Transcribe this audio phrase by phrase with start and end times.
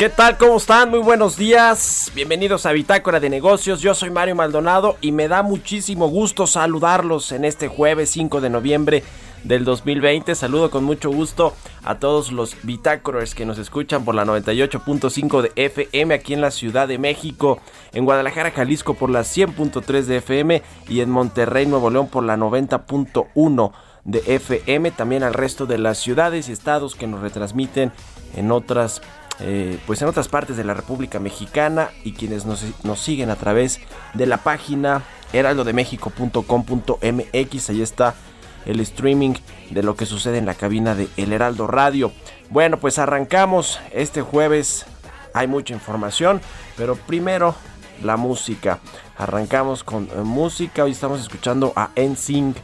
[0.00, 0.38] ¿Qué tal?
[0.38, 0.88] ¿Cómo están?
[0.88, 2.10] Muy buenos días.
[2.14, 3.82] Bienvenidos a Bitácora de Negocios.
[3.82, 8.48] Yo soy Mario Maldonado y me da muchísimo gusto saludarlos en este jueves 5 de
[8.48, 9.02] noviembre
[9.44, 10.34] del 2020.
[10.34, 11.52] Saludo con mucho gusto
[11.84, 16.50] a todos los Bitácoras que nos escuchan por la 98.5 de FM aquí en la
[16.50, 17.60] Ciudad de México,
[17.92, 22.38] en Guadalajara, Jalisco por la 100.3 de FM y en Monterrey, Nuevo León por la
[22.38, 23.72] 90.1
[24.04, 24.92] de FM.
[24.92, 27.92] También al resto de las ciudades y estados que nos retransmiten
[28.34, 29.02] en otras
[29.40, 33.36] eh, pues en otras partes de la República Mexicana y quienes nos, nos siguen a
[33.36, 33.80] través
[34.14, 37.70] de la página heraldodemexico.com.mx.
[37.70, 38.14] Ahí está
[38.66, 39.34] el streaming
[39.70, 42.12] de lo que sucede en la cabina de El Heraldo Radio.
[42.50, 44.86] Bueno, pues arrancamos este jueves.
[45.32, 46.40] Hay mucha información,
[46.76, 47.54] pero primero
[48.02, 48.80] la música.
[49.16, 50.84] Arrancamos con eh, música.
[50.84, 52.56] Hoy estamos escuchando a NSYNC.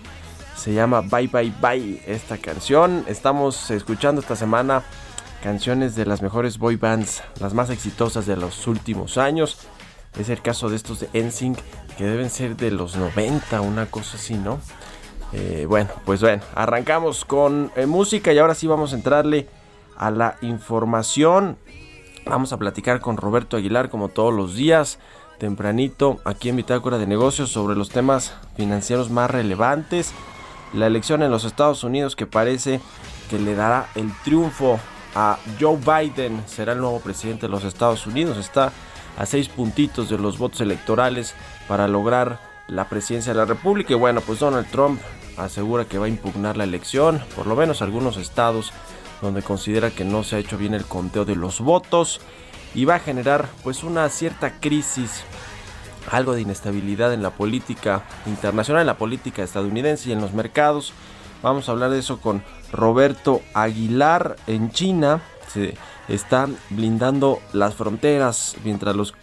[0.56, 3.05] Se llama Bye Bye Bye esta canción.
[3.06, 4.83] Estamos escuchando esta semana
[5.43, 9.59] canciones de las mejores boy bands, las más exitosas de los últimos años.
[10.19, 11.59] Es el caso de estos de NSYNC
[11.99, 14.59] que deben ser de los 90, una cosa así, ¿no?
[15.33, 19.49] Eh, bueno, pues bueno, arrancamos con eh, música y ahora sí vamos a entrarle
[19.97, 21.59] a la información.
[22.25, 24.99] Vamos a platicar con Roberto Aguilar como todos los días,
[25.39, 30.13] tempranito, aquí en Bitácora de Negocios sobre los temas financieros más relevantes.
[30.73, 32.81] La elección en los Estados Unidos que parece
[33.31, 34.81] que le dará el triunfo
[35.16, 38.37] a Joe Biden, será el nuevo presidente de los Estados Unidos.
[38.37, 38.71] Está
[39.16, 41.34] a seis puntitos de los votos electorales
[41.66, 42.38] para lograr
[42.69, 43.94] la presidencia de la República.
[43.94, 45.00] Y bueno, pues Donald Trump
[45.38, 48.75] asegura que va a impugnar la elección, por lo menos algunos estados
[49.22, 52.21] donde considera que no se ha hecho bien el conteo de los votos
[52.75, 55.25] y va a generar pues una cierta crisis,
[56.10, 60.93] algo de inestabilidad en la política internacional, en la política estadounidense y en los mercados.
[61.43, 62.43] Vamos a hablar de eso con
[62.77, 65.23] Roberto Aguilar en China.
[65.53, 65.77] Se
[66.09, 69.15] están blindando las fronteras mientras los,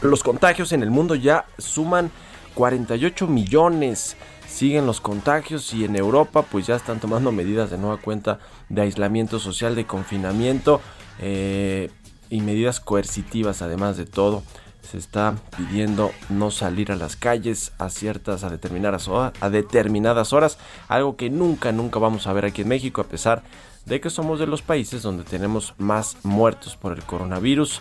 [0.00, 2.10] los contagios en el mundo ya suman
[2.54, 4.16] 48 millones.
[4.46, 8.38] Siguen los contagios y en Europa pues ya están tomando medidas de nueva cuenta
[8.68, 10.80] de aislamiento social, de confinamiento
[11.20, 11.90] eh,
[12.30, 14.42] y medidas coercitivas además de todo.
[14.82, 20.32] Se está pidiendo no salir a las calles a ciertas, a determinadas, horas, a determinadas
[20.32, 20.58] horas,
[20.88, 23.42] algo que nunca, nunca vamos a ver aquí en México, a pesar
[23.88, 27.80] de que somos de los países donde tenemos más muertos por el coronavirus,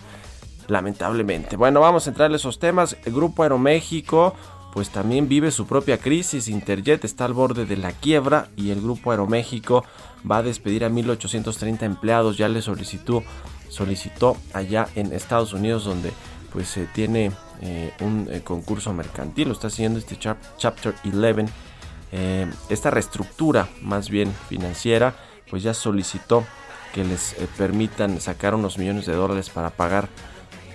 [0.68, 1.56] lamentablemente.
[1.56, 2.98] Bueno, vamos a entrar en esos temas.
[3.06, 4.34] El Grupo Aeroméxico,
[4.74, 6.48] pues también vive su propia crisis.
[6.48, 9.84] Interjet está al borde de la quiebra y el Grupo Aeroméxico
[10.30, 12.38] va a despedir a 1830 empleados.
[12.38, 13.24] Ya le solicitó,
[13.70, 16.14] solicitó allá en Estados Unidos, donde
[16.58, 17.32] pues se tiene
[17.62, 19.50] eh, un eh, concurso mercantil.
[19.50, 21.46] Lo está haciendo este chap- Chapter 11.
[22.12, 25.14] Eh, esta reestructura, más bien financiera,
[25.52, 26.44] pues ya solicitó
[26.96, 30.10] que les eh, permitan sacar unos millones de dólares para pagar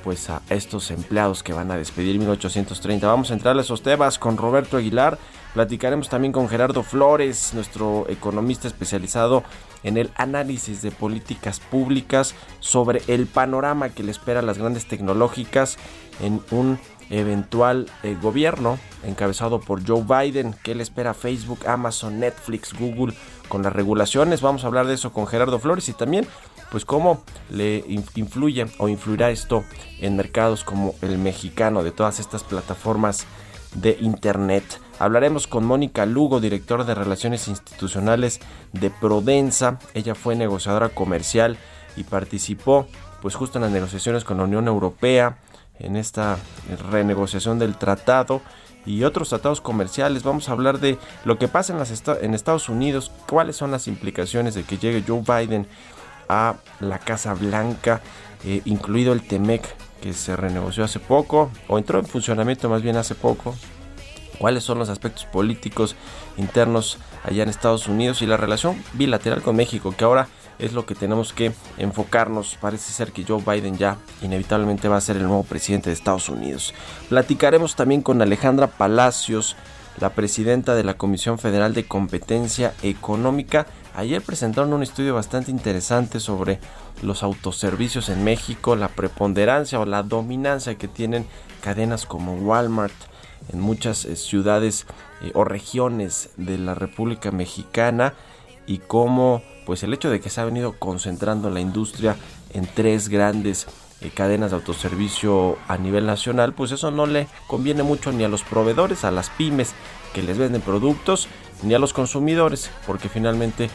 [0.04, 3.04] pues a estos empleados que van a despedir 1830.
[3.04, 5.18] Vamos a entrar a esos temas con Roberto Aguilar.
[5.54, 9.42] Platicaremos también con Gerardo Flores, nuestro economista especializado
[9.84, 15.76] el análisis de políticas públicas sobre el panorama que le espera a las grandes tecnológicas
[16.20, 16.78] en un
[17.10, 20.54] eventual eh, gobierno encabezado por Joe Biden.
[20.62, 23.14] ¿Qué le espera Facebook, Amazon, Netflix, Google
[23.48, 24.40] con las regulaciones?
[24.40, 26.26] Vamos a hablar de eso con Gerardo Flores y también
[26.70, 29.62] pues cómo le in- influye o influirá esto
[30.00, 33.26] en mercados como el mexicano de todas estas plataformas
[33.74, 34.80] de Internet.
[34.98, 38.40] Hablaremos con Mónica Lugo, directora de Relaciones Institucionales
[38.72, 39.78] de Prodensa.
[39.94, 41.58] Ella fue negociadora comercial
[41.96, 42.86] y participó
[43.20, 45.38] pues justo en las negociaciones con la Unión Europea,
[45.78, 46.38] en esta
[46.90, 48.42] renegociación del tratado
[48.84, 50.24] y otros tratados comerciales.
[50.24, 51.72] Vamos a hablar de lo que pasa
[52.20, 55.66] en, Estados Unidos, cuáles son las implicaciones de que llegue Joe Biden
[56.28, 58.00] a la Casa Blanca,
[58.44, 59.62] eh, incluido el TEMEC
[60.02, 63.54] que se renegoció hace poco, o entró en funcionamiento más bien hace poco.
[64.38, 65.94] Cuáles son los aspectos políticos
[66.36, 70.26] internos allá en Estados Unidos y la relación bilateral con México, que ahora
[70.58, 72.58] es lo que tenemos que enfocarnos.
[72.60, 76.28] Parece ser que Joe Biden ya inevitablemente va a ser el nuevo presidente de Estados
[76.28, 76.74] Unidos.
[77.08, 79.56] Platicaremos también con Alejandra Palacios,
[80.00, 83.66] la presidenta de la Comisión Federal de Competencia Económica.
[83.94, 86.58] Ayer presentaron un estudio bastante interesante sobre
[87.02, 91.26] los autoservicios en México, la preponderancia o la dominancia que tienen
[91.60, 92.94] cadenas como Walmart
[93.52, 94.86] en muchas eh, ciudades
[95.22, 98.14] eh, o regiones de la República Mexicana
[98.66, 102.16] y cómo pues el hecho de que se ha venido concentrando la industria
[102.54, 103.66] en tres grandes
[104.02, 108.28] eh, cadenas de autoservicio a nivel nacional, pues eso no le conviene mucho ni a
[108.28, 109.74] los proveedores, a las pymes
[110.12, 111.28] que les venden productos,
[111.62, 113.70] ni a los consumidores, porque finalmente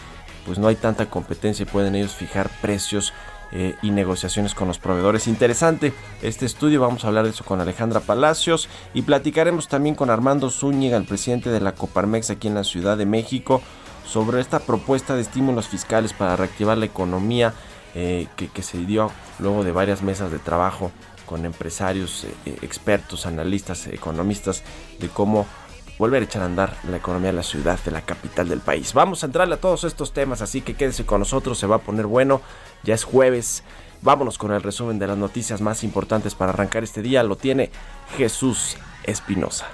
[0.46, 3.14] pues no hay tanta competencia y pueden ellos fijar precios
[3.52, 5.28] eh, y negociaciones con los proveedores.
[5.28, 10.10] Interesante este estudio, vamos a hablar de eso con Alejandra Palacios y platicaremos también con
[10.10, 13.62] Armando Zúñiga, el presidente de la Coparmex aquí en la Ciudad de México,
[14.06, 17.54] sobre esta propuesta de estímulos fiscales para reactivar la economía
[17.96, 20.92] eh, que, se dio luego de varias mesas de trabajo
[21.26, 24.64] con empresarios, eh, eh, expertos, analistas, economistas,
[25.00, 25.46] de cómo
[25.98, 28.94] volver a echar a andar la economía de la ciudad, de la capital del país.
[28.94, 31.80] Vamos a entrarle a todos estos temas, así que quédese con nosotros, se va a
[31.80, 32.42] poner bueno.
[32.84, 33.64] Ya es jueves.
[34.02, 37.24] Vámonos con el resumen de las noticias más importantes para arrancar este día.
[37.24, 37.72] Lo tiene
[38.16, 39.66] Jesús Espinosa.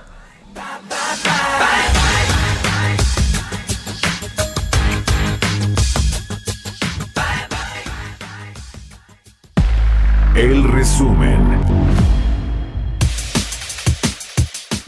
[10.36, 11.53] El resumen.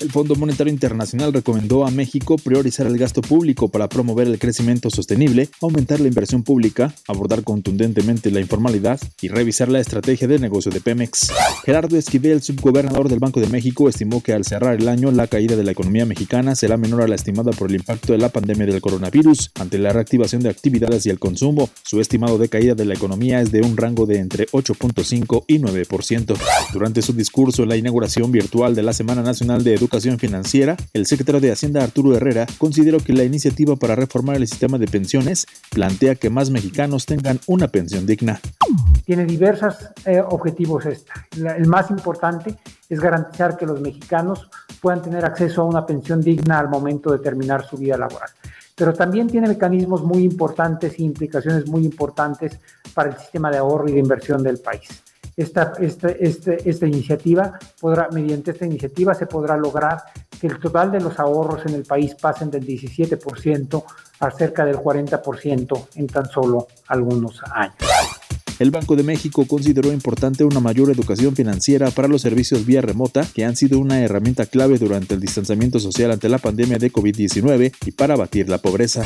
[0.05, 4.91] El Fondo Monetario Internacional recomendó a México priorizar el gasto público para promover el crecimiento
[4.91, 10.71] sostenible, aumentar la inversión pública, abordar contundentemente la informalidad y revisar la estrategia de negocio
[10.71, 11.31] de Pemex.
[11.63, 15.55] Gerardo Esquivel, subgobernador del Banco de México, estimó que al cerrar el año la caída
[15.55, 18.67] de la economía mexicana será menor a la estimada por el impacto de la pandemia
[18.67, 21.71] del coronavirus ante la reactivación de actividades y el consumo.
[21.83, 25.57] Su estimado de caída de la economía es de un rango de entre 8.5 y
[25.57, 26.37] 9%.
[26.73, 31.05] Durante su discurso en la inauguración virtual de la Semana Nacional de Educación Financiera, el
[31.05, 35.47] secretario de Hacienda Arturo Herrera consideró que la iniciativa para reformar el sistema de pensiones
[35.71, 38.41] plantea que más mexicanos tengan una pensión digna.
[39.05, 39.75] Tiene diversos
[40.05, 41.13] eh, objetivos esta.
[41.35, 42.55] el más importante
[42.89, 44.49] es garantizar que los mexicanos
[44.81, 48.29] puedan tener acceso a una pensión digna al momento de terminar su vida laboral
[48.77, 52.59] pero también tiene mecanismos muy importantes e implicaciones muy importantes
[52.93, 55.04] para el sistema de ahorro y de inversión del país
[55.37, 60.03] esta, esta, este, esta iniciativa podrá, mediante esta iniciativa se podrá lograr
[60.39, 63.83] que el total de los ahorros en el país pasen del 17%
[64.19, 67.75] a cerca del 40% en tan solo algunos años.
[68.57, 73.27] El Banco de México consideró importante una mayor educación financiera para los servicios vía remota,
[73.33, 77.73] que han sido una herramienta clave durante el distanciamiento social ante la pandemia de COVID-19
[77.85, 79.03] y para abatir la pobreza.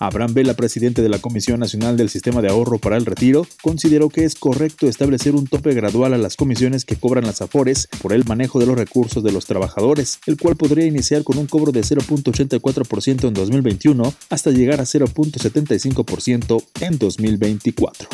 [0.00, 4.08] Abraham Vela, presidente de la Comisión Nacional del Sistema de Ahorro para el Retiro, consideró
[4.08, 8.12] que es correcto establecer un tope gradual a las comisiones que cobran las AFORES por
[8.12, 11.70] el manejo de los recursos de los trabajadores, el cual podría iniciar con un cobro
[11.70, 18.08] de 0.84% en 2021 hasta llegar a 0.75% en 2024.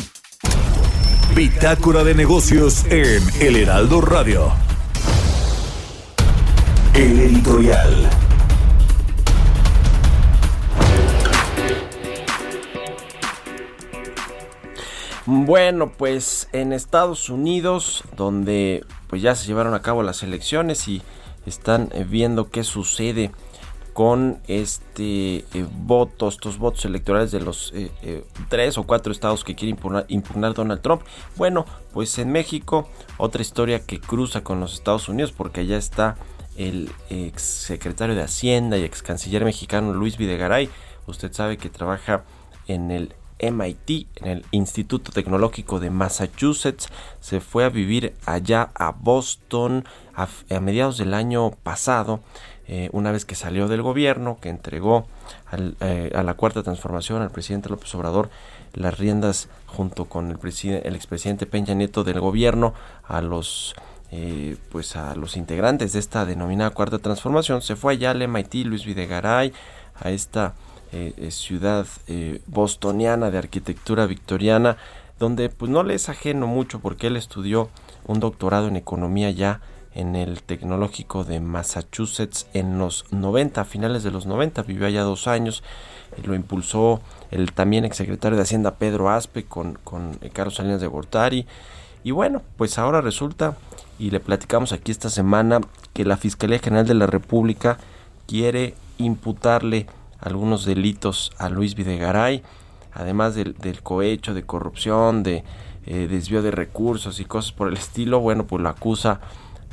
[1.35, 4.53] Bitácora de negocios en El Heraldo Radio.
[6.93, 8.09] El editorial.
[15.25, 21.01] Bueno, pues en Estados Unidos, donde pues ya se llevaron a cabo las elecciones y
[21.45, 23.31] están viendo qué sucede
[23.95, 25.65] con este eh,
[26.27, 30.53] estos votos electorales de los eh, eh, tres o cuatro estados que quiere impugnar, impugnar,
[30.53, 31.01] Donald Trump.
[31.37, 36.17] Bueno, pues en México otra historia que cruza con los Estados Unidos porque allá está
[36.57, 40.69] el ex secretario de Hacienda y ex canciller mexicano Luis Videgaray.
[41.07, 42.25] Usted sabe que trabaja
[42.67, 46.89] en el MIT, en el Instituto Tecnológico de Massachusetts.
[47.21, 49.85] Se fue a vivir allá a Boston
[50.15, 50.27] a
[50.59, 52.21] mediados del año pasado
[52.67, 55.05] eh, una vez que salió del gobierno, que entregó
[55.81, 58.29] eh, a la cuarta transformación al presidente López Obrador
[58.73, 60.39] las riendas junto con el,
[60.83, 62.73] el expresidente Peña Nieto del gobierno
[63.07, 63.75] a los
[64.11, 67.61] eh, pues a los integrantes de esta denominada cuarta transformación.
[67.61, 69.53] Se fue allá al MIT Luis Videgaray,
[69.99, 70.53] a esta
[71.29, 71.85] ciudad
[72.47, 74.77] bostoniana de arquitectura victoriana,
[75.19, 77.69] donde pues no le es ajeno mucho porque él estudió
[78.05, 79.59] un doctorado en economía ya
[79.95, 85.01] en el tecnológico de Massachusetts en los 90, a finales de los 90, vivió allá
[85.01, 85.63] dos años,
[86.23, 91.47] lo impulsó el también exsecretario de Hacienda Pedro Aspe con, con Carlos Salinas de Gortari,
[92.03, 93.57] y bueno, pues ahora resulta,
[93.97, 95.61] y le platicamos aquí esta semana,
[95.93, 97.79] que la Fiscalía General de la República
[98.27, 99.87] quiere imputarle
[100.19, 102.43] algunos delitos a Luis Videgaray,
[102.93, 105.43] además del, cohecho de corrupción, de
[105.85, 109.21] eh, desvío de recursos y cosas por el estilo, bueno, pues lo acusa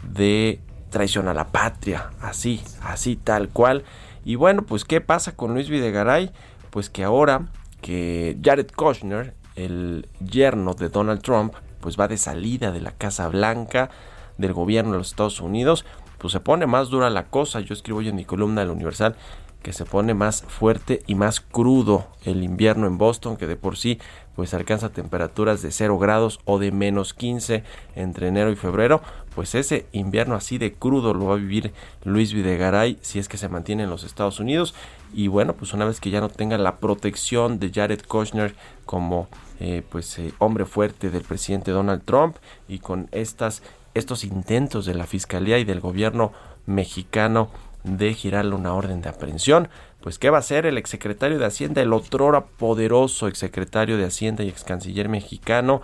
[0.02, 3.85] de traición a la patria, así, así tal cual.
[4.25, 6.30] Y bueno, pues ¿qué pasa con Luis Videgaray?
[6.71, 7.49] Pues que ahora
[7.80, 13.28] que Jared Kushner, el yerno de Donald Trump, pues va de salida de la Casa
[13.28, 13.90] Blanca,
[14.38, 15.85] del gobierno de los Estados Unidos,
[16.18, 17.61] pues se pone más dura la cosa.
[17.61, 19.16] Yo escribo hoy en mi columna de la Universal
[19.62, 23.76] que se pone más fuerte y más crudo el invierno en Boston, que de por
[23.76, 23.99] sí
[24.35, 27.64] pues alcanza temperaturas de 0 grados o de menos 15
[27.95, 29.02] entre enero y febrero,
[29.35, 31.73] pues ese invierno así de crudo lo va a vivir
[32.04, 34.75] Luis Videgaray si es que se mantiene en los Estados Unidos.
[35.14, 38.54] Y bueno, pues una vez que ya no tenga la protección de Jared Kushner
[38.87, 39.28] como
[39.61, 42.37] eh, pues eh, hombre fuerte del presidente Donald Trump
[42.69, 43.62] y con estas
[43.95, 46.33] estos intentos de la fiscalía y del gobierno
[46.66, 47.50] mexicano
[47.85, 49.69] de girarle una orden de aprehensión,
[50.01, 54.45] pues qué va a hacer el exsecretario de Hacienda, el otrora poderoso exsecretario de Hacienda
[54.45, 55.83] y ex canciller mexicano,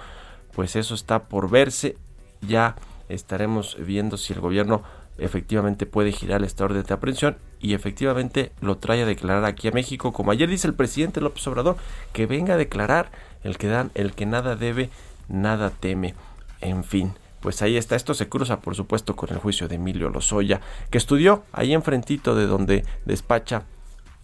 [0.52, 1.96] pues eso está por verse,
[2.40, 2.76] ya
[3.08, 4.82] estaremos viendo si el gobierno
[5.18, 9.72] efectivamente puede girar esta orden de aprehensión y efectivamente lo trae a declarar aquí a
[9.72, 11.76] México, como ayer dice el presidente López Obrador,
[12.12, 13.10] que venga a declarar
[13.42, 14.90] el que dan, el que nada debe,
[15.28, 16.14] nada teme.
[16.60, 17.96] En fin, pues ahí está.
[17.96, 22.34] Esto se cruza, por supuesto, con el juicio de Emilio Lozoya, que estudió ahí enfrentito
[22.34, 23.64] de donde despacha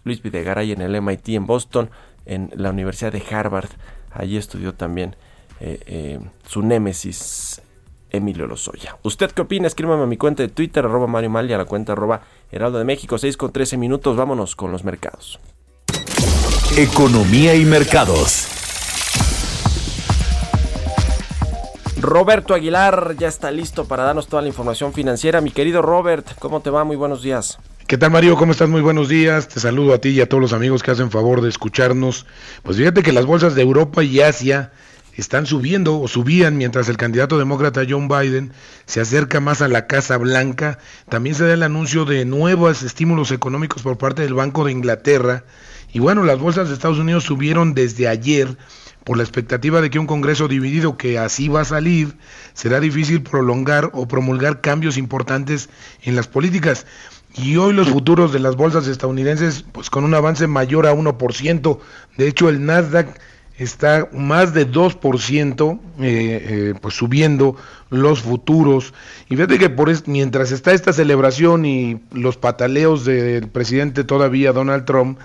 [0.04, 1.90] Luis Videgaray en el MIT en Boston,
[2.26, 3.70] en la Universidad de Harvard.
[4.10, 5.16] Allí estudió también
[5.60, 7.62] eh, eh, su némesis
[8.10, 8.96] Emilio Lozoya.
[9.02, 9.66] ¿Usted qué opina?
[9.66, 12.84] Escríbame a mi cuenta de Twitter, arroba Mario Mal, a la cuenta arroba Heraldo de
[12.84, 14.16] México, 6 con 13 minutos.
[14.16, 15.40] Vámonos con los mercados.
[16.76, 18.63] Economía y mercados.
[22.04, 25.40] Roberto Aguilar ya está listo para darnos toda la información financiera.
[25.40, 26.84] Mi querido Robert, ¿cómo te va?
[26.84, 27.58] Muy buenos días.
[27.86, 28.36] ¿Qué tal Mario?
[28.36, 28.68] ¿Cómo estás?
[28.68, 29.48] Muy buenos días.
[29.48, 32.26] Te saludo a ti y a todos los amigos que hacen favor de escucharnos.
[32.62, 34.70] Pues fíjate que las bolsas de Europa y Asia
[35.14, 38.52] están subiendo o subían mientras el candidato demócrata John Biden
[38.84, 40.78] se acerca más a la Casa Blanca.
[41.08, 45.44] También se da el anuncio de nuevos estímulos económicos por parte del Banco de Inglaterra.
[45.92, 48.58] Y bueno, las bolsas de Estados Unidos subieron desde ayer
[49.04, 52.14] por la expectativa de que un Congreso dividido que así va a salir,
[52.54, 55.68] será difícil prolongar o promulgar cambios importantes
[56.02, 56.86] en las políticas.
[57.36, 61.78] Y hoy los futuros de las bolsas estadounidenses, pues con un avance mayor a 1%,
[62.16, 63.18] de hecho el Nasdaq
[63.58, 67.56] está más de 2% eh, eh, pues subiendo
[67.90, 68.94] los futuros.
[69.28, 74.84] Y fíjate que por mientras está esta celebración y los pataleos del presidente todavía Donald
[74.84, 75.18] Trump,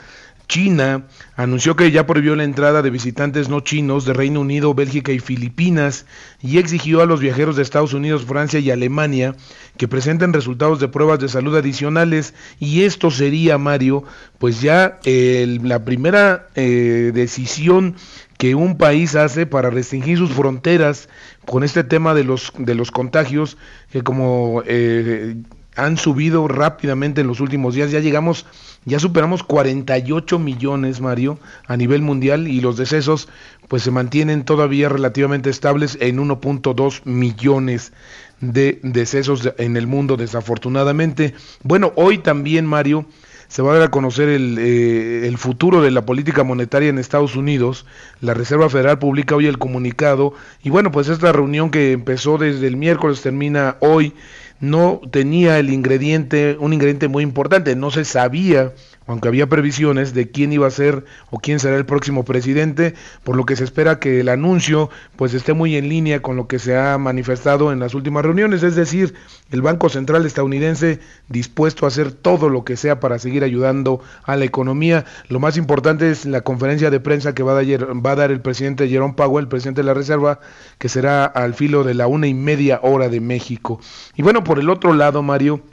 [0.50, 5.12] China anunció que ya prohibió la entrada de visitantes no chinos de Reino Unido, Bélgica
[5.12, 6.08] y Filipinas
[6.42, 9.36] y exigió a los viajeros de Estados Unidos, Francia y Alemania
[9.78, 12.34] que presenten resultados de pruebas de salud adicionales.
[12.60, 14.04] Y esto sería, Mario,
[14.40, 17.96] pues ya la primera eh, decisión
[18.40, 21.10] que un país hace para restringir sus fronteras
[21.46, 23.58] con este tema de los, de los contagios
[23.92, 25.36] que como eh,
[25.76, 28.46] han subido rápidamente en los últimos días, ya llegamos
[28.86, 33.28] ya superamos 48 millones, Mario, a nivel mundial y los decesos
[33.68, 37.94] pues se mantienen todavía relativamente estables en 1.2 millones
[38.42, 41.36] de decesos en el mundo desafortunadamente.
[41.64, 43.06] Bueno, hoy también, Mario,
[43.48, 47.00] se va a dar a conocer el, eh, el, futuro de la política monetaria en
[47.00, 47.86] Estados Unidos.
[48.22, 50.34] La Reserva Federal publica hoy el comunicado
[50.64, 54.14] y bueno, pues esta reunión que empezó desde el miércoles termina hoy
[54.60, 58.74] no tenía el ingrediente, un ingrediente muy importante, no se sabía
[59.10, 63.36] aunque había previsiones de quién iba a ser o quién será el próximo presidente, por
[63.36, 66.60] lo que se espera que el anuncio pues esté muy en línea con lo que
[66.60, 69.16] se ha manifestado en las últimas reuniones, es decir,
[69.50, 74.36] el Banco Central estadounidense dispuesto a hacer todo lo que sea para seguir ayudando a
[74.36, 75.06] la economía.
[75.28, 79.16] Lo más importante es la conferencia de prensa que va a dar, el presidente Jerome
[79.16, 80.40] Powell, el presidente de la Reserva,
[80.78, 83.82] que será al filo de la una y media hora de México.
[84.16, 85.64] Y bueno, por el otro lado, Mario,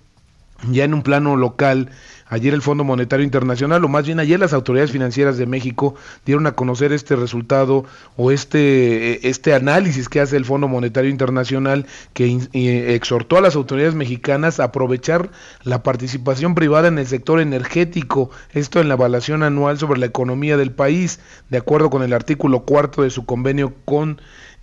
[0.71, 1.91] ya en un plano local,
[2.29, 6.47] ayer el Fondo Monetario Internacional, o más bien ayer las autoridades financieras de México dieron
[6.47, 7.85] a conocer este resultado
[8.17, 13.41] o este, eh, este análisis que hace el Fondo Monetario Internacional que eh, exhortó a
[13.41, 15.31] las autoridades mexicanas a aprovechar
[15.63, 20.57] la participación privada en el sector energético, esto en la evaluación anual sobre la economía
[20.57, 24.21] del país, de acuerdo con el artículo cuarto de su convenio con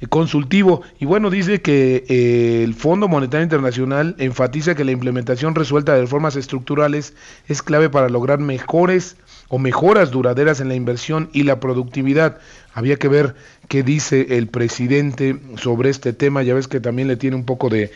[0.09, 0.81] consultivo.
[0.99, 6.01] Y bueno dice que eh, el Fondo Monetario Internacional enfatiza que la implementación resuelta de
[6.01, 7.13] reformas estructurales
[7.47, 9.17] es clave para lograr mejores
[9.53, 12.39] o mejoras duraderas en la inversión y la productividad.
[12.73, 13.35] Había que ver
[13.67, 16.41] qué dice el presidente sobre este tema.
[16.41, 17.91] Ya ves que también le tiene un poco de,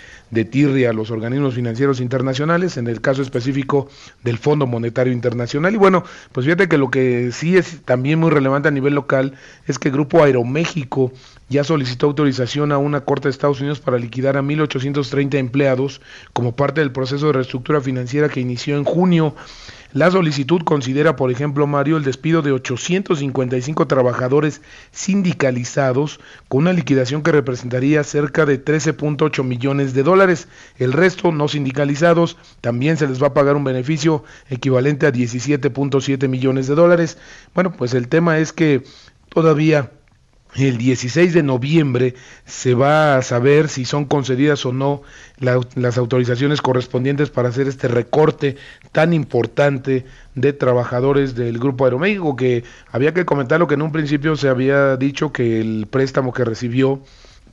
[0.52, 3.90] tirria a los organismos financieros internacionales, en el caso específico
[4.24, 5.74] del Fondo Monetario Internacional.
[5.74, 9.34] Y bueno, pues fíjate que lo que sí es también muy relevante a nivel local
[9.66, 11.12] es que el Grupo Aeroméxico
[11.50, 16.02] ya solicitó autorización a una corte de Estados Unidos para liquidar a 1.830 empleados
[16.34, 19.34] como parte del proceso de reestructura financiera que inició en junio.
[19.98, 24.62] La solicitud considera, por ejemplo, Mario, el despido de 855 trabajadores
[24.92, 30.50] sindicalizados con una liquidación que representaría cerca de 13.8 millones de dólares.
[30.78, 36.28] El resto, no sindicalizados, también se les va a pagar un beneficio equivalente a 17.7
[36.28, 37.18] millones de dólares.
[37.56, 38.84] Bueno, pues el tema es que
[39.30, 39.90] todavía
[40.58, 45.02] el 16 de noviembre se va a saber si son concedidas o no
[45.40, 48.58] la- las autorizaciones correspondientes para hacer este recorte
[48.92, 53.92] tan importante de trabajadores del Grupo Aeroméxico, que había que comentar lo que en un
[53.92, 57.02] principio se había dicho que el préstamo que recibió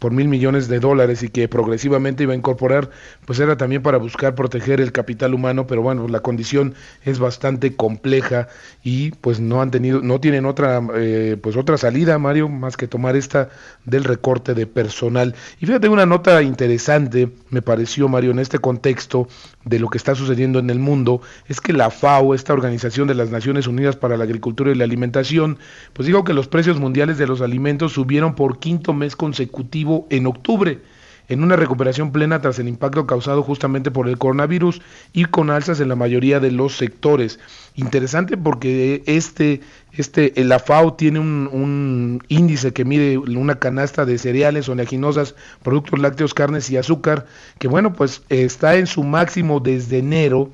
[0.04, 2.90] por mil millones de dólares y que progresivamente iba a incorporar,
[3.24, 6.74] pues era también para buscar proteger el capital humano, pero bueno, la condición
[7.06, 8.48] es bastante compleja
[8.82, 12.86] y pues no han tenido, no tienen otra, eh, pues otra salida, Mario, más que
[12.86, 13.48] tomar esta
[13.86, 15.34] del recorte de personal.
[15.58, 19.26] Y fíjate una nota interesante, me pareció, Mario, en este contexto
[19.64, 23.14] de lo que está sucediendo en el mundo, es que la FAO, esta organización de
[23.14, 25.56] las Naciones Unidas para la Agricultura y la Alimentación,
[25.94, 30.26] pues dijo que los precios mundiales de los alimentos subieron por quinto mes consecutivo en
[30.26, 30.80] octubre,
[31.28, 34.82] en una recuperación plena tras el impacto causado justamente por el coronavirus
[35.12, 37.38] y con alzas en la mayoría de los sectores.
[37.76, 39.60] Interesante porque este,
[39.92, 46.34] este, la FAO tiene un índice que mide una canasta de cereales, oleaginosas, productos lácteos,
[46.34, 47.26] carnes y azúcar,
[47.58, 50.50] que bueno, pues está en su máximo desde enero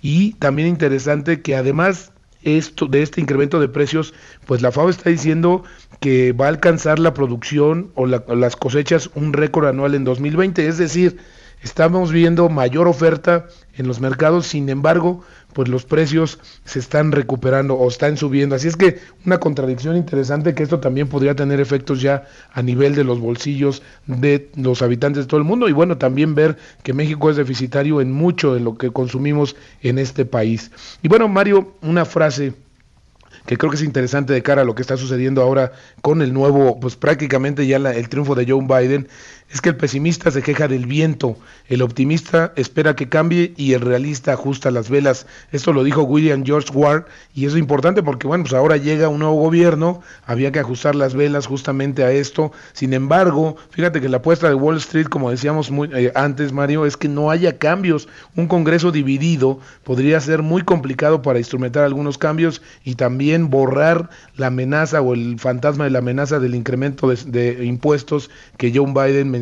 [0.00, 2.11] y también interesante que además
[2.44, 4.14] esto, de este incremento de precios,
[4.46, 5.64] pues la FAO está diciendo
[6.00, 10.04] que va a alcanzar la producción o, la- o las cosechas un récord anual en
[10.04, 11.18] 2020, es decir,
[11.62, 17.74] estamos viendo mayor oferta en los mercados, sin embargo, pues los precios se están recuperando
[17.74, 18.54] o están subiendo.
[18.54, 22.94] Así es que una contradicción interesante que esto también podría tener efectos ya a nivel
[22.94, 26.92] de los bolsillos de los habitantes de todo el mundo y bueno, también ver que
[26.92, 30.70] México es deficitario en mucho de lo que consumimos en este país.
[31.02, 32.52] Y bueno, Mario, una frase
[33.46, 36.32] que creo que es interesante de cara a lo que está sucediendo ahora con el
[36.32, 39.08] nuevo, pues prácticamente ya la- el triunfo de Joe Biden,
[39.52, 41.36] es que el pesimista se queja del viento,
[41.68, 45.26] el optimista espera que cambie y el realista ajusta las velas.
[45.52, 49.18] Esto lo dijo William George Ward y es importante porque, bueno, pues ahora llega un
[49.18, 52.50] nuevo gobierno, había que ajustar las velas justamente a esto.
[52.72, 56.96] Sin embargo, fíjate que la apuesta de Wall Street, como decíamos eh, antes, Mario, es
[56.96, 58.08] que no haya cambios.
[58.36, 64.46] Un Congreso dividido podría ser muy complicado para instrumentar algunos cambios y también borrar la
[64.46, 69.30] amenaza o el fantasma de la amenaza del incremento de, de impuestos que Joe Biden
[69.30, 69.41] mencionó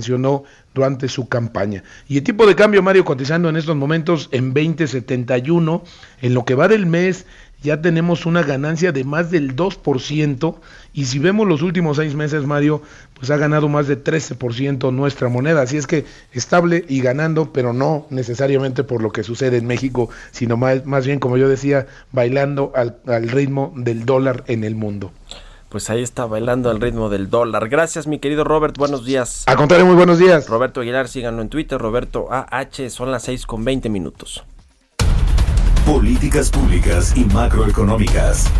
[0.74, 1.82] durante su campaña.
[2.08, 5.82] Y el tipo de cambio, Mario, cotizando en estos momentos en 2071,
[6.22, 7.26] en lo que va del mes
[7.62, 10.56] ya tenemos una ganancia de más del 2%
[10.94, 12.82] y si vemos los últimos seis meses, Mario,
[13.14, 15.62] pues ha ganado más de 13% nuestra moneda.
[15.62, 20.08] Así es que estable y ganando, pero no necesariamente por lo que sucede en México,
[20.30, 24.74] sino más, más bien, como yo decía, bailando al, al ritmo del dólar en el
[24.74, 25.12] mundo.
[25.70, 27.68] Pues ahí está bailando al ritmo del dólar.
[27.68, 28.76] Gracias, mi querido Robert.
[28.76, 29.44] Buenos días.
[29.46, 30.48] A contrario, muy buenos días.
[30.48, 31.80] Roberto Aguilar, síganlo en Twitter.
[31.80, 34.42] Roberto AH, son las 6 con 20 minutos.
[35.86, 38.50] Políticas públicas y macroeconómicas.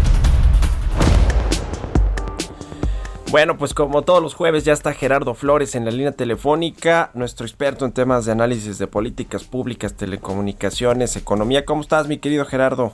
[3.32, 7.44] Bueno, pues como todos los jueves ya está Gerardo Flores en la línea telefónica, nuestro
[7.44, 11.64] experto en temas de análisis de políticas públicas, telecomunicaciones, economía.
[11.64, 12.92] ¿Cómo estás, mi querido Gerardo?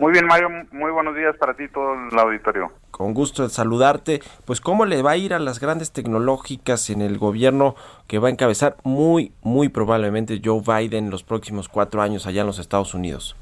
[0.00, 2.72] Muy bien, Mario, muy buenos días para ti y todo el auditorio.
[2.90, 4.20] Con gusto de saludarte.
[4.46, 7.74] Pues cómo le va a ir a las grandes tecnológicas en el gobierno
[8.08, 12.46] que va a encabezar muy, muy probablemente Joe Biden los próximos cuatro años allá en
[12.46, 13.36] los Estados Unidos.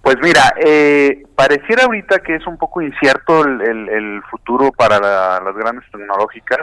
[0.00, 4.98] Pues mira, eh, pareciera ahorita que es un poco incierto el, el- el futuro para
[4.98, 6.60] la- las grandes tecnológicas,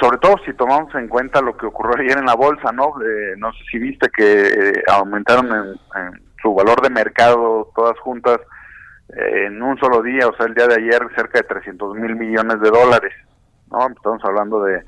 [0.00, 2.94] sobre todo si tomamos en cuenta lo que ocurrió ayer en la bolsa, ¿no?
[3.00, 7.98] Eh, no sé si viste que eh, aumentaron en, en su valor de mercado todas
[8.00, 8.38] juntas
[9.16, 12.16] eh, en un solo día, o sea, el día de ayer cerca de 300 mil
[12.16, 13.14] millones de dólares,
[13.70, 13.88] ¿no?
[13.88, 14.82] Estamos hablando de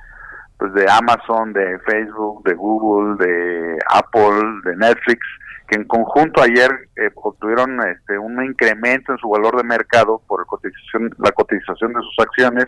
[0.58, 5.20] pues de Amazon, de Facebook, de Google, de Apple, de Netflix,
[5.68, 10.46] que en conjunto ayer eh, obtuvieron este, un incremento en su valor de mercado por
[10.46, 12.66] cotización, la cotización de sus acciones,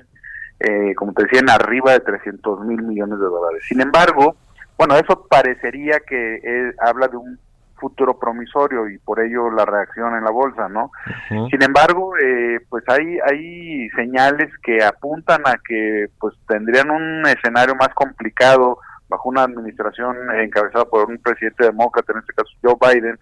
[0.60, 3.64] eh, como te decía, en arriba de 300 mil millones de dólares.
[3.68, 4.36] Sin embargo,
[4.76, 7.38] bueno, eso parecería que eh, habla de un
[7.76, 10.90] futuro promisorio y por ello la reacción en la bolsa, ¿no?
[11.28, 17.74] Sin embargo, eh, pues hay hay señales que apuntan a que pues tendrían un escenario
[17.74, 23.18] más complicado bajo una administración encabezada por un presidente demócrata, en este caso Joe Biden,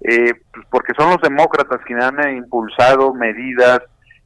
[0.00, 3.80] eh, pues porque son los demócratas quienes han eh, impulsado medidas.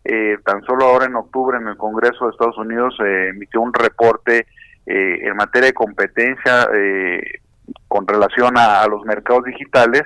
[0.04, 3.74] Eh, tan solo ahora en octubre en el Congreso de Estados Unidos se emitió un
[3.74, 4.46] reporte
[4.90, 6.66] en materia de competencia
[7.88, 10.02] con relación a, los mercados digitales,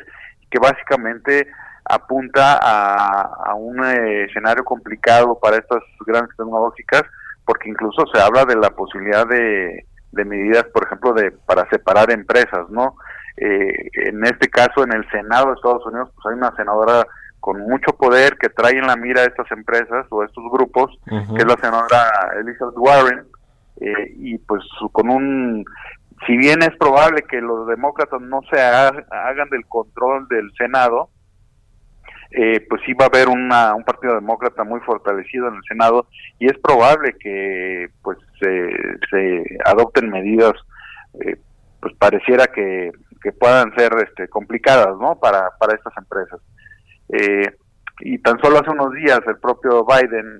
[0.51, 1.49] que básicamente
[1.85, 7.03] apunta a, un eh, escenario complicado para estas grandes tecnológicas,
[7.45, 12.69] porque incluso se habla de la posibilidad de, medidas, por ejemplo, de para separar empresas,
[12.69, 12.97] ¿no?
[13.37, 17.07] Eh, en este caso, en el Senado de Estados Unidos, pues hay una senadora
[17.41, 20.97] con mucho poder que trae en la mira a estas empresas o a estos grupos,
[21.09, 23.25] que es la senadora Elizabeth Warren,
[23.81, 25.65] eh, y pues con un
[26.27, 31.11] si bien es probable que los demócratas no se hagan del control del Senado,
[32.31, 36.07] eh, pues sí va a haber una, un partido demócrata muy fortalecido en el Senado
[36.39, 40.55] y es probable que pues se, adopten medidas,
[41.21, 41.37] eh,
[41.81, 42.91] pues pareciera que,
[43.23, 45.19] que, puedan ser este, complicadas, ¿no?
[45.21, 46.41] Para, para estas empresas.
[47.11, 47.55] Eh,
[48.01, 50.39] y tan solo hace unos días el propio Biden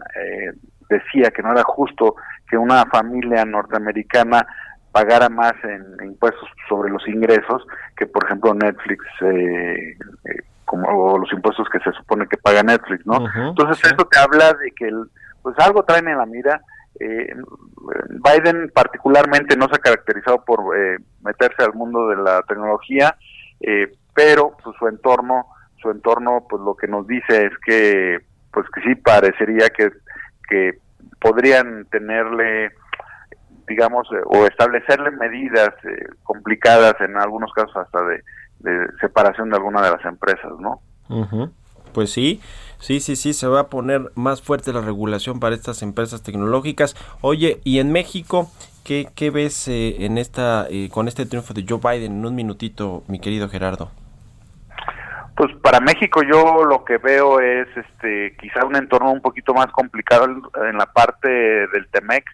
[0.89, 2.17] decía que no era justo
[2.49, 4.47] que una familia norteamericana
[4.93, 11.33] pagara más en, impuestos sobre los ingresos que por ejemplo Netflix eh, eh, como los
[11.33, 14.91] impuestos que se supone que paga Netflix no entonces esto te habla de que
[15.43, 16.61] pues algo traen en la mira.
[17.01, 17.35] Eh,
[18.11, 20.61] Biden particularmente no se ha caracterizado por
[21.23, 23.17] meterse al mundo de la tecnología
[24.15, 25.47] pero pues su entorno
[25.81, 28.19] su entorno pues lo que nos dice es que
[28.53, 29.91] pues que sí parecería que
[30.49, 30.79] que
[31.19, 32.73] podrían tenerle
[33.67, 38.23] digamos, eh, o establecerle medidas eh, complicadas, en algunos casos hasta de,
[39.01, 40.81] separación de alguna de las empresas, ¿no?
[41.93, 42.41] Pues sí,
[42.79, 46.95] sí, sí, sí, se va a poner más fuerte la regulación para estas empresas tecnológicas.
[47.21, 48.51] Oye, y en México,
[48.85, 52.13] ¿qué, qué ves eh, en esta, con este triunfo de Joe Biden?
[52.13, 53.91] En un minutito, mi querido Gerardo.
[55.35, 59.67] Pues para México yo lo que veo es este quizá un entorno un poquito más
[59.73, 62.25] complicado en la parte del Temec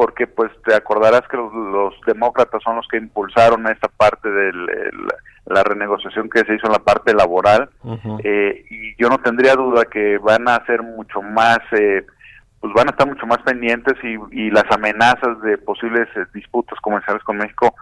[0.00, 4.50] porque pues te acordarás que los, demócratas son los que impulsaron esta parte de
[5.44, 7.68] la renegociación que se hizo en la parte laboral.
[8.24, 12.06] Eh, y yo no tendría duda que van a ser mucho más eh,
[12.60, 17.22] pues van a estar mucho más pendientes y, las amenazas de posibles eh, disputas comerciales
[17.22, 17.74] con México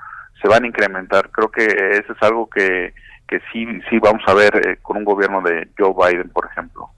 [0.42, 1.30] se van a incrementar.
[1.30, 2.94] Creo que eso es algo que
[3.28, 6.90] que sí sí vamos a ver con un gobierno de Joe Biden por ejemplo.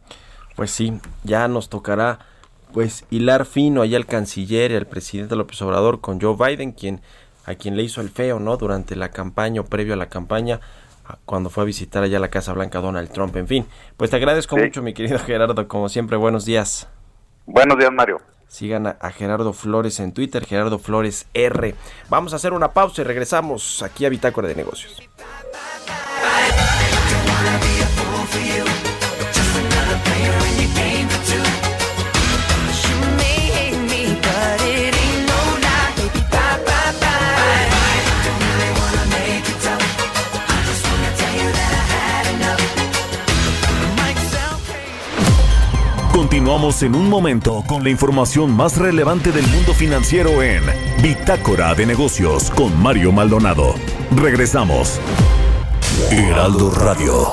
[0.57, 2.30] Pues sí ya nos tocará
[2.73, 7.01] pues hilar fino allá al canciller, el presidente López Obrador con Joe Biden, quien
[7.47, 8.57] a quien le hizo el feo, ¿no?
[8.57, 10.61] Durante la campaña o previo a la campaña,
[11.25, 13.35] cuando fue a visitar allá la Casa Blanca Donald Trump.
[13.37, 16.89] En fin, pues te agradezco mucho, mi querido Gerardo, como siempre, buenos días.
[17.47, 18.21] Buenos días, Mario.
[18.47, 21.75] Sigan a, Gerardo Flores en Twitter, Gerardo Flores R.
[22.09, 25.01] Vamos a hacer una pausa y regresamos aquí a Bitácora de Negocios.
[46.41, 50.63] Continuamos en un momento con la información más relevante del mundo financiero en
[51.03, 53.75] Bitácora de Negocios con Mario Maldonado.
[54.17, 54.99] Regresamos.
[56.11, 57.29] Heraldo Radio.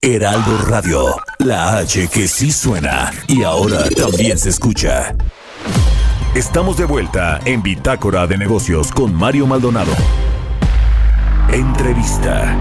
[0.00, 5.16] Heraldo Radio, la H que sí suena y ahora también se escucha.
[6.36, 9.92] Estamos de vuelta en Bitácora de Negocios con Mario Maldonado.
[11.52, 12.56] Entrevista.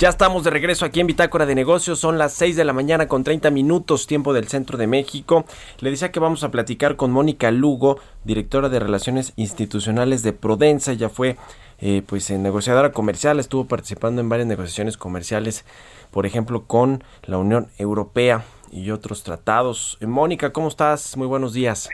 [0.00, 1.98] Ya estamos de regreso aquí en Bitácora de Negocios.
[1.98, 5.44] Son las 6 de la mañana con 30 minutos, tiempo del centro de México.
[5.80, 10.92] Le decía que vamos a platicar con Mónica Lugo, directora de Relaciones Institucionales de Prodensa.
[10.92, 11.36] Ella fue
[11.82, 15.66] eh, pues negociadora comercial, estuvo participando en varias negociaciones comerciales,
[16.10, 19.98] por ejemplo, con la Unión Europea y otros tratados.
[20.00, 21.14] Eh, Mónica, ¿cómo estás?
[21.18, 21.90] Muy buenos días.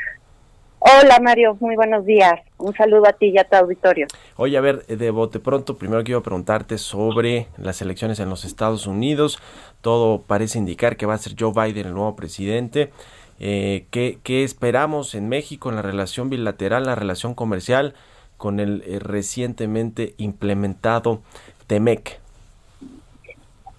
[0.89, 2.41] Hola Mario, muy buenos días.
[2.59, 4.07] Un saludo a ti y a tu auditorio.
[4.37, 8.87] Oye, a ver, de bote pronto, primero quiero preguntarte sobre las elecciones en los Estados
[8.87, 9.41] Unidos.
[9.81, 12.93] Todo parece indicar que va a ser Joe Biden el nuevo presidente.
[13.41, 17.95] Eh, ¿qué, ¿Qué esperamos en México en la relación bilateral, la relación comercial
[18.37, 21.21] con el eh, recientemente implementado
[21.67, 22.21] TEMEC?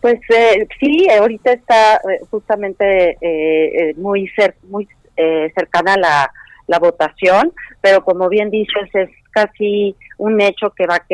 [0.02, 6.32] Pues eh, sí, ahorita está eh, justamente eh, muy, cer muy eh, cercana la,
[6.68, 11.06] la votación, pero como bien dices, es casi un hecho que va a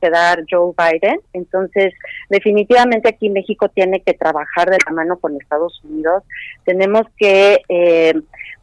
[0.00, 1.20] quedar Joe Biden.
[1.32, 1.92] Entonces,
[2.30, 6.22] definitivamente aquí México tiene que trabajar de la mano con Estados Unidos.
[6.64, 8.14] Tenemos que, eh,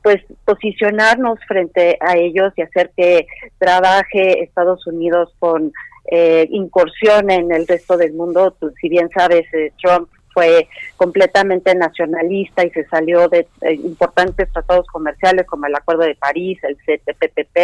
[0.02, 5.74] pues, posicionarnos frente a ellos y hacer que trabaje Estados Unidos con
[6.12, 8.56] eh, incursión en el resto del mundo.
[8.82, 10.10] Si bien sabes, eh, Trump
[10.40, 16.16] fue completamente nacionalista y se salió de eh, importantes tratados comerciales como el Acuerdo de
[16.16, 17.58] París, el CTPP.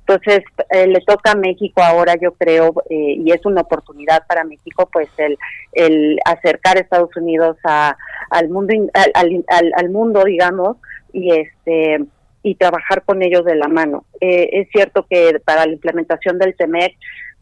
[0.00, 4.44] Entonces, eh, le toca a México ahora, yo creo, eh, y es una oportunidad para
[4.44, 5.36] México, pues el,
[5.72, 7.96] el acercar a Estados Unidos a,
[8.30, 8.74] al mundo,
[9.14, 9.44] al-
[9.76, 10.76] al mundo, digamos,
[11.12, 11.98] y este
[12.46, 14.04] y trabajar con ellos de la mano.
[14.20, 16.94] Eh, es cierto que para la implementación del TEMEC,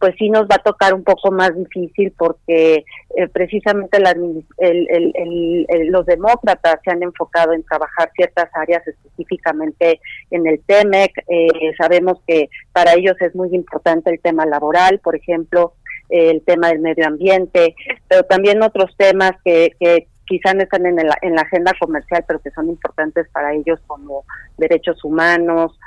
[0.03, 2.85] pues sí nos va a tocar un poco más difícil porque
[3.17, 10.01] eh, precisamente el- el- el- los demócratas se han enfocado en trabajar ciertas áreas específicamente
[10.33, 11.13] en el TEMEC.
[11.29, 11.47] Eh,
[11.79, 15.75] sabemos que para ellos es muy importante el tema laboral, por ejemplo,
[16.09, 17.77] el tema del medio ambiente,
[18.09, 22.25] pero también otros temas que, que quizá no están en, el- en la agenda comercial,
[22.27, 24.25] pero que son importantes para ellos como
[24.59, 25.79] derechos humanos,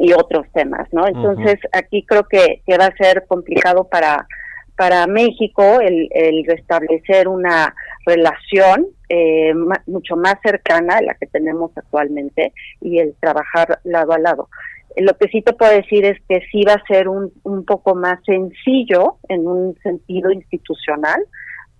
[0.00, 1.06] y otros temas, ¿no?
[1.06, 4.26] Entonces, aquí creo que, que va a ser complicado para,
[4.74, 7.74] para México el, el restablecer una
[8.06, 14.12] relación eh, ma- mucho más cercana a la que tenemos actualmente y el trabajar lado
[14.14, 14.48] a lado.
[14.96, 17.94] Lo que sí te puedo decir es que sí va a ser un, un poco
[17.94, 21.20] más sencillo en un sentido institucional,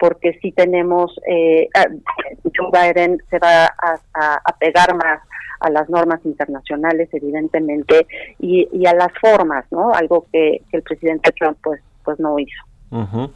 [0.00, 1.86] porque sí tenemos, eh, ah,
[2.56, 5.20] Joe Biden se va a, pegar más
[5.60, 8.06] a las normas internacionales, evidentemente,
[8.38, 9.92] y, a las formas, ¿no?
[9.92, 12.64] Algo que, el presidente Trump, pues, pues no hizo.
[12.90, 13.30] Ujú.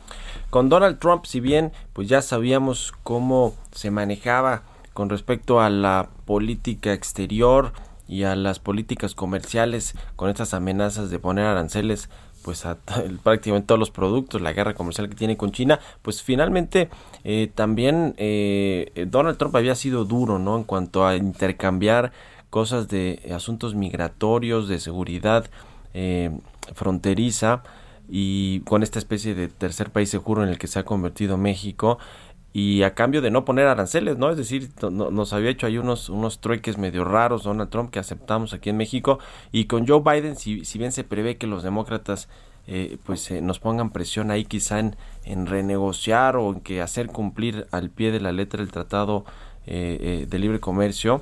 [0.51, 4.63] Con Donald Trump, si bien pues ya sabíamos cómo se manejaba
[4.95, 7.73] con respecto a la política exterior
[8.09, 12.11] y a las políticas comerciales con estas amenazas de poner aranceles
[12.45, 12.77] pues a
[13.23, 16.91] prácticamente todos los productos, la guerra comercial que tiene con China, pues finalmente
[17.25, 20.57] eh, también eh, eh, Donald Trump había sido duro, ¿no?
[20.57, 22.13] En cuanto a intercambiar
[22.51, 25.51] cosas de asuntos migratorios, de seguridad
[25.93, 26.31] eh,
[26.75, 27.63] fronteriza
[28.09, 31.99] y con esta especie de tercer país seguro en el que se ha convertido México
[32.55, 34.31] y a cambio de no poner aranceles, ¿no?
[34.31, 37.91] Es decir, no- no- nos había hecho ahí unos, unos trueques medio raros Donald Trump
[37.91, 39.19] que aceptamos aquí en México
[39.53, 42.29] y con Joe Biden, si, bien se prevé que los demócratas
[42.67, 47.09] eh, pues eh, nos pongan presión ahí quizá en, en renegociar o en que hacer
[47.09, 49.25] cumplir al pie de la letra el tratado
[49.67, 51.21] eh, eh, de libre comercio,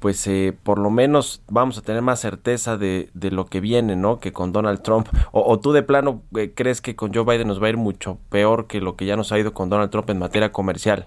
[0.00, 3.94] pues eh, por lo menos vamos a tener más certeza de, de lo que viene,
[3.96, 4.18] ¿no?
[4.18, 5.06] Que con Donald Trump.
[5.30, 7.76] O, o tú de plano eh, crees que con Joe Biden nos va a ir
[7.76, 11.06] mucho peor que lo que ya nos ha ido con Donald Trump en materia comercial.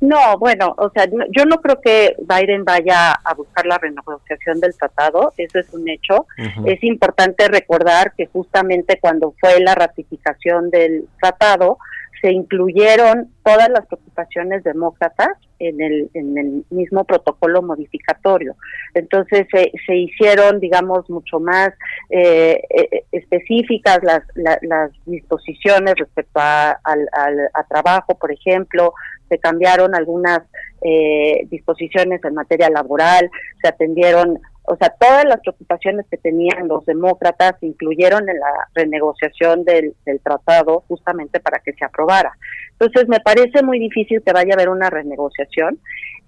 [0.00, 4.58] No, bueno, o sea, no- yo no creo que Biden vaya a buscar la renegociación
[4.58, 6.26] del tratado, eso es un hecho.
[6.64, 11.76] Es importante recordar que justamente cuando fue la ratificación del tratado,
[12.20, 15.28] se incluyeron todas las preocupaciones demócratas
[15.58, 18.54] en el, en el mismo protocolo modificatorio.
[18.94, 21.70] Entonces se, se hicieron, digamos, mucho más
[22.10, 28.92] eh, eh, específicas las, la- las disposiciones respecto a, al, al- trabajo, por ejemplo,
[29.28, 30.40] se cambiaron algunas
[30.82, 33.30] eh, disposiciones en materia laboral,
[33.62, 38.68] se atendieron, o sea, todas las preocupaciones que tenían los demócratas se incluyeron en la
[38.74, 42.32] renegociación del, del tratado justamente para que se aprobara.
[42.72, 45.78] Entonces, me parece muy difícil que vaya a haber una renegociación.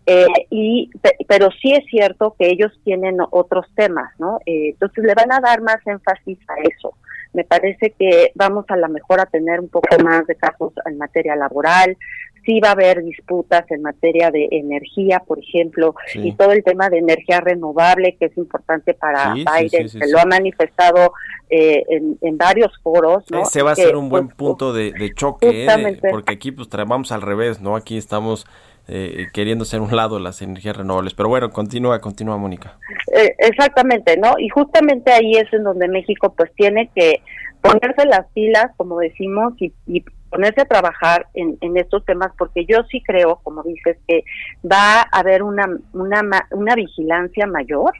[0.04, 4.40] Eh, y pe- pero sí es cierto que ellos tienen otros temas, ¿no?
[4.46, 6.96] Eh, entonces le van a dar más énfasis a eso.
[7.32, 10.98] Me parece que vamos a la mejor a tener un poco más de casos en
[10.98, 11.96] materia laboral.
[12.44, 16.28] Sí va a haber disputas en materia de energía, por ejemplo, Sí.
[16.28, 20.06] y todo el tema de energía renovable, que es importante para Sí, Biden, sí, que
[20.08, 21.12] lo ha manifestado
[21.50, 23.24] eh, en, en varios foros.
[23.30, 23.42] ¿no?
[23.42, 25.98] Ese va a Que, ser un buen pues, punto de, de choque, ¿eh?
[26.10, 27.76] Porque aquí pues vamos al revés, ¿no?
[27.76, 28.46] Aquí estamos
[28.88, 31.14] eh, queriendo ser un lado las energías renovables.
[31.14, 32.78] Pero bueno, continúa, continúa, Mónica.
[33.14, 34.34] Eh, exactamente, ¿no?
[34.38, 37.20] Y justamente ahí es en donde México pues tiene que
[37.60, 42.82] ponerse las pilas, como decimos, y, y ponerse a trabajar en, estos temas, porque yo
[42.90, 44.24] sí creo, como dices, que
[44.64, 47.92] va a haber una, una, una vigilancia mayor,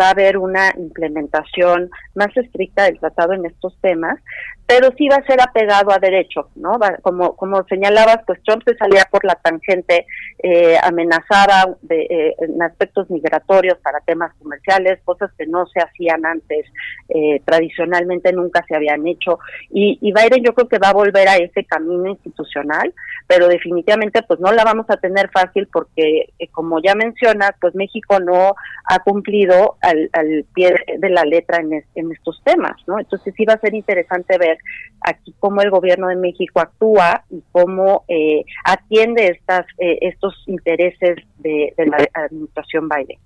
[0.00, 4.18] va a haber una implementación más estricta del tratado en estos temas,
[4.66, 6.78] pero sí va a ser apegado a derecho, ¿no?
[6.78, 10.06] Va- como, como señalabas, pues Trump se salía por la tangente,
[10.42, 16.24] eh, amenazaba de, eh, en aspectos migratorios para temas comerciales, cosas que no se hacían
[16.24, 16.66] antes,
[17.10, 19.38] eh, tradicionalmente nunca se habían hecho,
[19.70, 22.94] y, y Biden yo creo que va a volver a ese camino institucional,
[23.26, 27.74] pero definitivamente pues no la vamos a tener fácil porque, eh, como ya mencionas, pues
[27.74, 32.76] México no ha cumplido al, al pie de la letra en, es- en estos temas,
[32.86, 32.98] ¿no?
[32.98, 34.58] Entonces sí va a ser interesante ver
[35.00, 41.16] aquí cómo el gobierno de México actúa y cómo eh, atiende estas eh, estos intereses
[41.38, 43.18] de, de la administración Biden.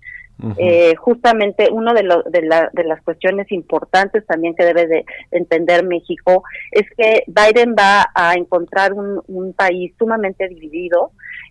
[0.57, 5.85] Eh, justamente uno de, de, la- de las cuestiones importantes también que debe de entender
[5.85, 11.11] México es que Biden va a encontrar un, país sumamente dividido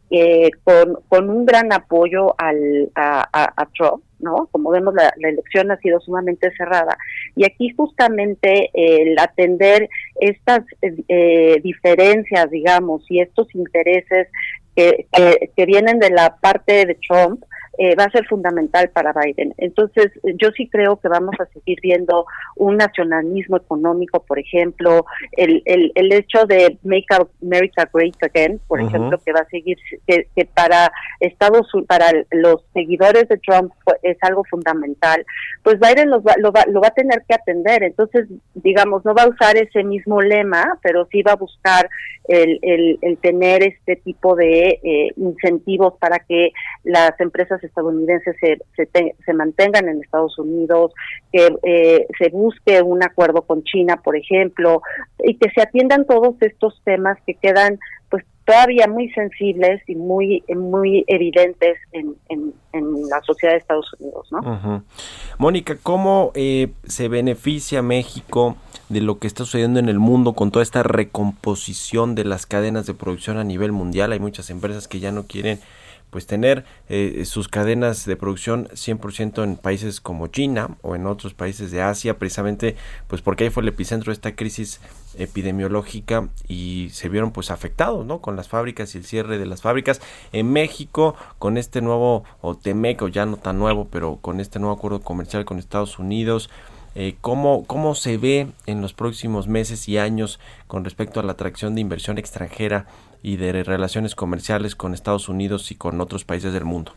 [0.10, 4.48] eh, con, un gran apoyo al, a, Trump, ¿no?
[4.52, 6.98] Como vemos, la, elección ha sido sumamente cerrada.
[7.36, 9.90] Y aquí justamente el atender
[10.22, 14.30] estas eh, diferencias, digamos, y estos intereses
[14.76, 17.44] que vienen de la parte de Trump,
[17.78, 19.54] eh, va a ser fundamental para Biden.
[19.58, 25.62] Entonces, yo sí creo que vamos a seguir viendo un nacionalismo económico, por ejemplo, el,
[25.66, 27.06] el, el hecho de Make
[27.42, 32.12] America Great Again, por ejemplo, que va a seguir, que, que para Estados Unidos, para
[32.32, 35.24] los seguidores de Trump es algo fundamental,
[35.64, 37.84] pues Biden los va- lo, va, lo va a tener que atender.
[37.84, 41.90] Entonces, digamos, no va a usar ese mismo lema, pero sí va a buscar
[42.28, 46.52] el, el, el tener este tipo de eh, incentivos para que
[46.84, 50.94] las empresas estadounidenses se, se, se mantengan en Estados Unidos,
[51.32, 54.82] que eh, se busque un acuerdo con China, por ejemplo,
[55.24, 60.44] y que se atiendan todos estos temas que quedan pues todavía muy sensibles y muy
[60.56, 62.54] muy evidentes en, en,
[63.10, 64.84] la sociedad de Estados Unidos, ¿no?
[65.40, 68.56] Mónica, ¿cómo eh, se beneficia México
[68.90, 72.86] de lo que está sucediendo en el mundo con toda esta recomposición de las cadenas
[72.86, 74.12] de producción a nivel mundial?
[74.12, 75.60] Hay muchas empresas que ya no quieren
[76.18, 81.36] pues tener eh, sus cadenas de producción 100% en países como China o en otros
[81.36, 82.76] países de Asia, precisamente
[83.06, 84.82] pues porque ahí fue el epicentro de esta crisis
[85.16, 88.20] epidemiológica y se vieron pues afectados, ¿no?
[88.20, 90.02] Con las fábricas y el cierre de las fábricas.
[90.32, 94.58] En México, con este nuevo, o Temec, o ya no tan nuevo, pero con este
[94.58, 96.50] nuevo acuerdo comercial con Estados Unidos,
[97.00, 101.34] eh, ¿cómo, ¿cómo se ve en los próximos meses y años con respecto a la
[101.34, 102.88] atracción de inversión extranjera
[103.22, 106.94] y de relaciones comerciales con Estados Unidos y con otros países del mundo?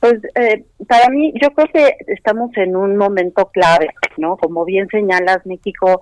[0.00, 4.38] Pues eh, para mí, yo creo que estamos en un momento clave, ¿no?
[4.38, 6.00] Como bien señalas, México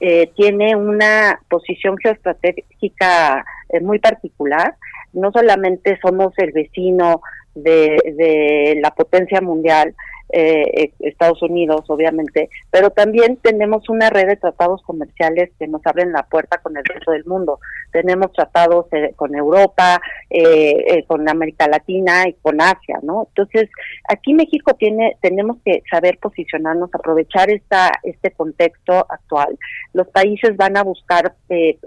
[0.00, 4.74] eh, tiene una posición geoestratégica eh, muy particular.
[5.12, 7.20] No solamente somos el vecino
[7.54, 9.94] de, de la potencia mundial,
[10.34, 15.86] eh, eh, Estados Unidos, obviamente, pero también tenemos una red de tratados comerciales que nos
[15.86, 17.60] abren la puerta con el resto del mundo.
[17.92, 23.28] Tenemos tratados eh, con Europa, eh, eh, con América Latina y con Asia, ¿no?
[23.28, 23.70] Entonces,
[24.08, 29.56] aquí México tiene, tenemos que saber posicionarnos, aprovechar esta, este contexto actual.
[29.92, 31.78] Los países van a buscar eh,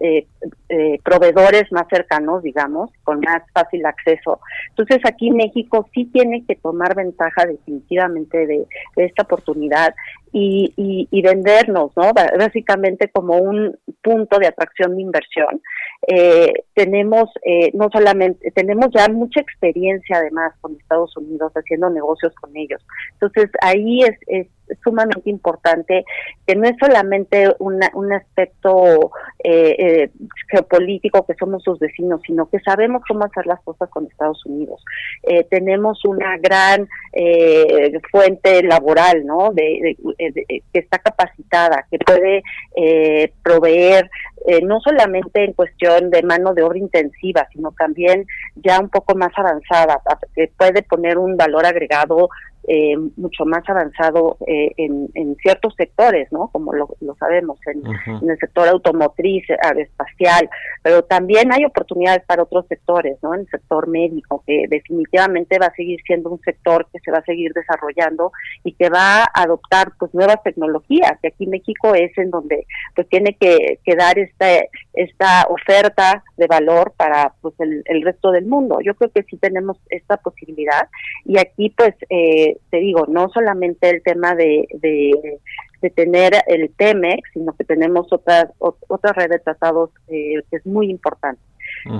[1.03, 4.39] proveedores más cercanos, digamos, con más fácil acceso.
[4.69, 9.95] Entonces, aquí México sí tiene que tomar ventaja definitivamente de, esta oportunidad
[10.31, 12.11] y, y, y vendernos, ¿no?
[12.13, 15.61] Básicamente como un punto de atracción de inversión.
[16.07, 22.33] Eh, tenemos eh, no solamente, tenemos ya mucha experiencia además con Estados Unidos haciendo negocios
[22.35, 22.85] con ellos.
[23.13, 24.47] Entonces ahí es, es
[24.83, 26.03] sumamente importante
[26.45, 29.11] que no es solamente una, un aspecto
[29.43, 30.09] eh, eh,
[30.51, 34.83] geopolítico que somos sus vecinos, sino que sabemos cómo hacer las cosas con Estados Unidos.
[35.23, 39.51] Eh, tenemos una gran eh, fuente laboral, ¿no?
[39.53, 42.43] De- que está capacitada, que puede
[42.75, 44.09] eh, proveer
[44.47, 48.25] eh, no solamente en cuestión de mano de obra intensiva, sino también
[48.55, 50.01] ya un poco más avanzada,
[50.35, 52.29] que puede poner un valor agregado
[52.67, 56.49] eh, mucho más avanzado eh, en, en ciertos sectores, ¿no?
[56.49, 57.81] Como lo, lo sabemos, en,
[58.29, 60.49] el sector automotriz, aeroespacial,
[60.83, 63.33] pero también hay oportunidades para otros sectores, ¿no?
[63.33, 67.19] En el sector médico, que definitivamente va a seguir siendo un sector que se va
[67.19, 68.31] a seguir desarrollando
[68.63, 71.13] y que va a adoptar pues nuevas tecnologías.
[71.23, 72.65] Y aquí México es en donde
[72.95, 74.45] pues tiene que, que dar esta,
[74.93, 78.79] esta oferta de valor para pues el, el resto del mundo.
[78.83, 80.89] Yo creo que sí tenemos esta posibilidad
[81.25, 85.39] y aquí pues eh, te digo, no solamente el tema de, de
[85.79, 90.57] de tener el TEMEX, sino que tenemos otras ot- otra red de tratados eh, que
[90.57, 91.39] es muy importante.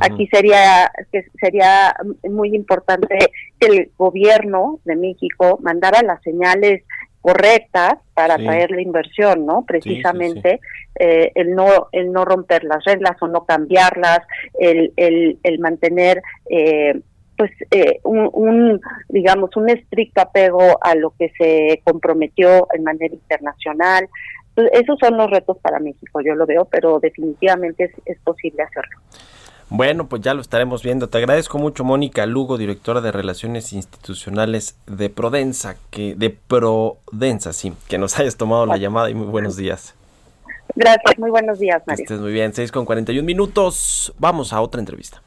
[0.02, 3.16] Aquí sería que sería muy importante
[3.60, 6.82] que el gobierno de México mandara las señales
[7.22, 8.46] correctas para Sí.
[8.46, 9.64] traer la inversión, ¿no?
[9.66, 10.60] Precisamente
[11.00, 14.22] eh, el no el no romper las reglas o no cambiarlas,
[14.60, 17.00] el el, el mantener eh,
[17.38, 23.14] pues eh, un, un, digamos un estricto apego a lo que se comprometió en manera
[23.14, 24.10] internacional
[24.56, 28.64] Pues, esos son los retos para México yo lo veo pero definitivamente es, es posible
[28.64, 28.98] hacerlo
[29.70, 31.10] Bueno, pues ya lo estaremos viendo.
[31.10, 37.74] Te agradezco mucho, Mónica Lugo, directora de Relaciones Institucionales de Prodensa, que de Prodensa, sí,
[37.90, 39.94] que nos hayas tomado la llamada y muy buenos días.
[40.76, 44.14] gracias muy buenos días Mario estés muy bien, 6 con 41 minutos.
[44.18, 45.22] Vamos a otra entrevista.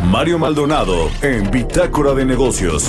[0.00, 2.88] Mario Maldonado en Bitácora de Negocios.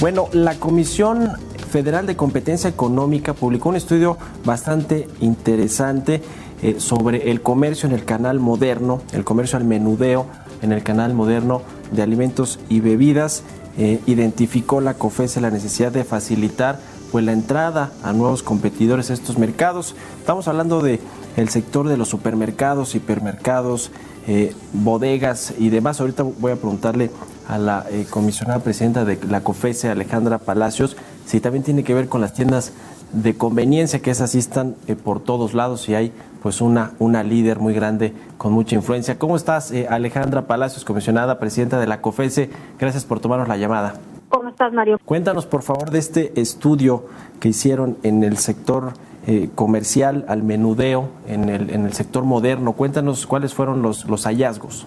[0.00, 1.32] Bueno, la Comisión
[1.70, 6.22] Federal de Competencia Económica publicó un estudio bastante interesante
[6.62, 10.26] eh, sobre el comercio en el canal moderno, el comercio al menudeo
[10.62, 13.42] en el canal moderno de alimentos y bebidas.
[13.78, 16.80] Eh, identificó la COFESE la necesidad de facilitar
[17.12, 19.94] pues, la entrada a nuevos competidores a estos mercados.
[20.18, 21.00] Estamos hablando de
[21.36, 23.90] el sector de los supermercados, hipermercados,
[24.26, 26.00] eh, bodegas y demás.
[26.00, 27.10] Ahorita voy a preguntarle
[27.46, 32.08] a la eh, comisionada presidenta de la COFESE, Alejandra Palacios, si también tiene que ver
[32.08, 32.72] con las tiendas
[33.12, 36.12] de conveniencia, que esas sí están eh, por todos lados y hay
[36.42, 39.18] pues una, una líder muy grande con mucha influencia.
[39.18, 42.50] ¿Cómo estás, Alejandra Palacios, comisionada presidenta de la COFESE?
[42.78, 43.94] Gracias por tomarnos la llamada.
[44.28, 44.98] ¿Cómo estás, Mario?
[45.04, 47.06] Cuéntanos, por favor, de este estudio
[47.40, 48.92] que hicieron en el sector
[49.26, 52.72] eh, comercial al menudeo, en el, en el sector moderno.
[52.72, 54.86] Cuéntanos cuáles fueron los, los hallazgos.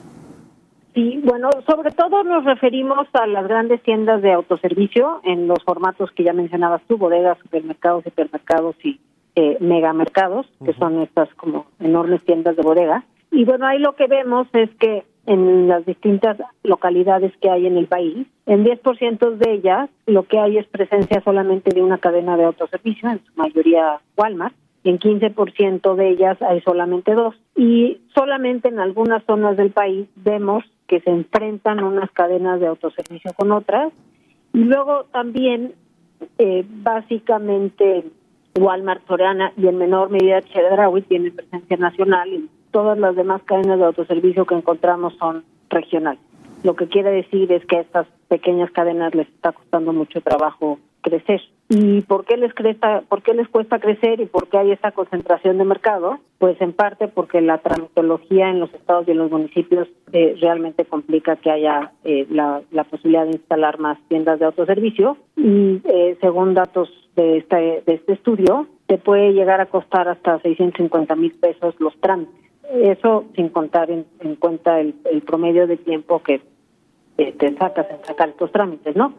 [0.93, 6.11] Sí, bueno, sobre todo nos referimos a las grandes tiendas de autoservicio en los formatos
[6.11, 8.99] que ya mencionabas tú, bodegas, supermercados, hipermercados y
[9.35, 13.05] eh, megamercados, que son estas como enormes tiendas de bodega.
[13.31, 17.77] Y bueno, ahí lo que vemos es que en las distintas localidades que hay en
[17.77, 22.35] el país, en 10% de ellas lo que hay es presencia solamente de una cadena
[22.35, 27.35] de autoservicio, en su mayoría Walmart, y en 15% de ellas hay solamente dos.
[27.55, 33.31] Y solamente en algunas zonas del país vemos que se enfrentan unas cadenas de autoservicio
[33.33, 33.93] con otras.
[34.53, 35.73] Y luego también,
[36.39, 38.05] eh, básicamente,
[38.59, 43.85] Walmart, Soriana y en menor medida Chedraui tienen presencia nacional todas las demás cadenas de
[43.85, 46.21] autoservicio que encontramos son regionales.
[46.63, 50.79] Lo que quiere decir es que a estas pequeñas cadenas les está costando mucho trabajo
[51.01, 51.41] crecer.
[51.69, 55.59] ¿Y por qué les cresta, por les cuesta crecer y por qué hay esta concentración
[55.59, 56.17] de mercado?
[56.39, 60.85] Pues en parte porque la tramitología en los estados y en los municipios eh, realmente
[60.85, 66.17] complica que haya eh, la, la posibilidad de instalar más tiendas de autoservicio y eh,
[66.21, 71.33] según datos de este, de este estudio, te puede llegar a costar hasta 650 mil
[71.33, 72.48] pesos los trámites.
[72.69, 76.41] Eso sin contar en, en cuenta el, el promedio de tiempo que
[77.19, 79.13] eh, te sacas en sacar estos trámites, ¿no?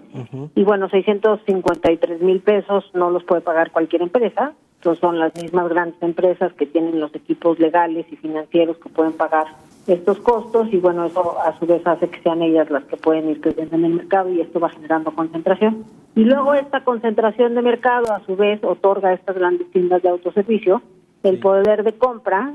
[0.55, 4.55] Y bueno, 653 mil pesos no los puede pagar cualquier empresa.
[4.76, 9.12] Entonces son las mismas grandes empresas que tienen los equipos legales y financieros que pueden
[9.12, 9.48] pagar
[9.86, 13.28] estos costos y bueno, eso a su vez hace que sean ellas las que pueden
[13.28, 15.84] ir creciendo en el mercado y esto va generando concentración.
[16.16, 20.09] Y luego esta concentración de mercado a su vez otorga a estas grandes tiendas de
[20.09, 20.80] autoservicio
[21.22, 22.55] el poder de compra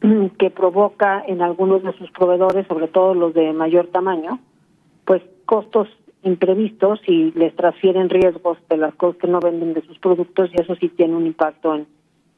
[0.38, 4.40] que provoca en algunos de sus proveedores, sobre todo los de mayor tamaño,
[5.04, 5.88] pues costos
[6.22, 10.60] imprevistos y les transfieren riesgos de las cosas que no venden de sus productos y
[10.60, 11.86] eso sí tiene un impacto en,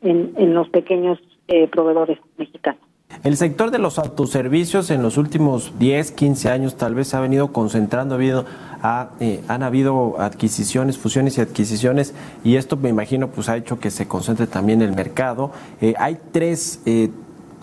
[0.02, 2.82] en, los pequeños eh, proveedores mexicanos.
[3.24, 7.20] El sector de los autoservicios en los últimos 10, 15 años tal vez se ha
[7.20, 8.44] venido concentrando, ha habido,
[8.82, 13.80] ha, eh, han habido adquisiciones, fusiones y adquisiciones y esto me imagino pues ha hecho
[13.80, 15.50] que se concentre también el mercado.
[15.80, 16.82] Eh, hay tres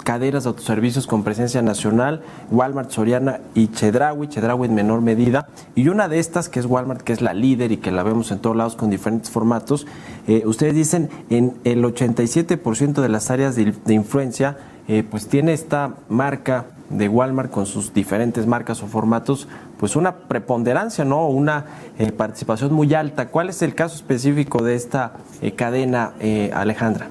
[0.06, 5.90] cadenas de autoservicios con presencia nacional, Walmart, Soriana y Chedraui, Chedraui en menor medida, y
[5.90, 8.40] una de estas que es Walmart, que es la líder y que la vemos en
[8.40, 9.86] todos lados con diferentes formatos,
[10.28, 15.52] eh, ustedes dicen en el 87% de las áreas de, de influencia, eh, pues tiene
[15.52, 19.48] esta marca de Walmart con sus diferentes marcas o formatos,
[19.80, 21.28] pues una preponderancia, ¿no?
[21.28, 21.66] Una
[21.98, 23.28] eh, participación muy alta.
[23.30, 27.10] ¿Cuál es el caso específico de esta eh, cadena, eh, Alejandra?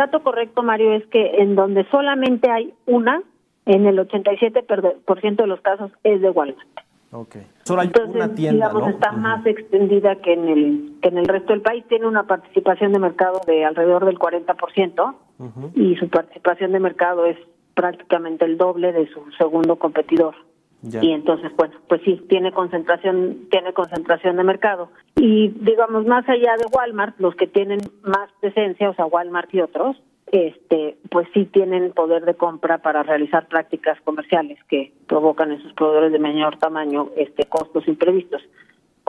[0.00, 3.22] El dato correcto, Mario, es que en donde solamente hay una,
[3.66, 6.66] en el 87% de los casos es de Walmart.
[7.12, 7.36] Ok.
[7.64, 8.88] Solo hay Entonces, una tienda, digamos, ¿no?
[8.94, 11.84] está más extendida que en el que en el resto del país.
[11.86, 15.70] Tiene una participación de mercado de alrededor del 40% Ujú.
[15.74, 17.36] y su participación de mercado es
[17.74, 20.34] prácticamente el doble de su segundo competidor.
[20.82, 24.90] Y entonces, bueno, pues sí, tiene concentración, tiene concentración de mercado.
[25.16, 29.60] Y digamos, más allá de Walmart, los que tienen más presencia, o sea, Walmart y
[29.60, 29.96] otros,
[30.32, 35.72] este, pues sí tienen poder de compra para realizar prácticas comerciales que provocan en sus
[35.74, 38.40] proveedores de menor tamaño este costos imprevistos,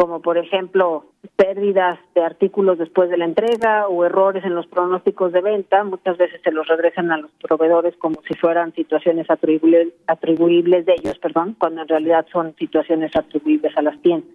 [0.02, 5.32] como por ejemplo pérdidas de artículos después de la entrega o errores en los pronósticos
[5.32, 9.90] de venta, muchas veces se los regresan a los proveedores como si fueran situaciones atribuibles,
[10.08, 14.32] atribuibles de ellos, perdón, cuando en realidad son situaciones atribuibles a las tiendas.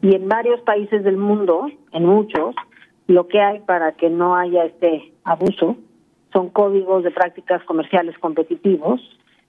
[0.00, 2.54] Y en varios países del mundo, en muchos,
[3.06, 5.76] lo que hay para que no haya este abuso
[6.32, 9.02] son códigos de prácticas comerciales competitivos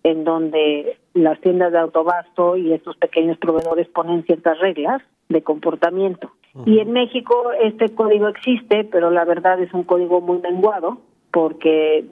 [0.06, 6.32] en donde las tiendas de autobasto y estos pequeños proveedores ponen ciertas reglas de comportamiento.
[6.68, 11.00] Y en México este código existe, pero la verdad es un código muy menguado
[11.32, 12.06] porque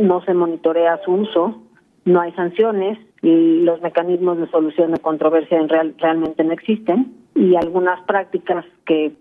[0.00, 1.62] no se monitorea su uso,
[2.04, 7.14] no hay sanciones y los mecanismos de solución de controversia en real- realmente no existen
[7.36, 9.12] y algunas prácticas que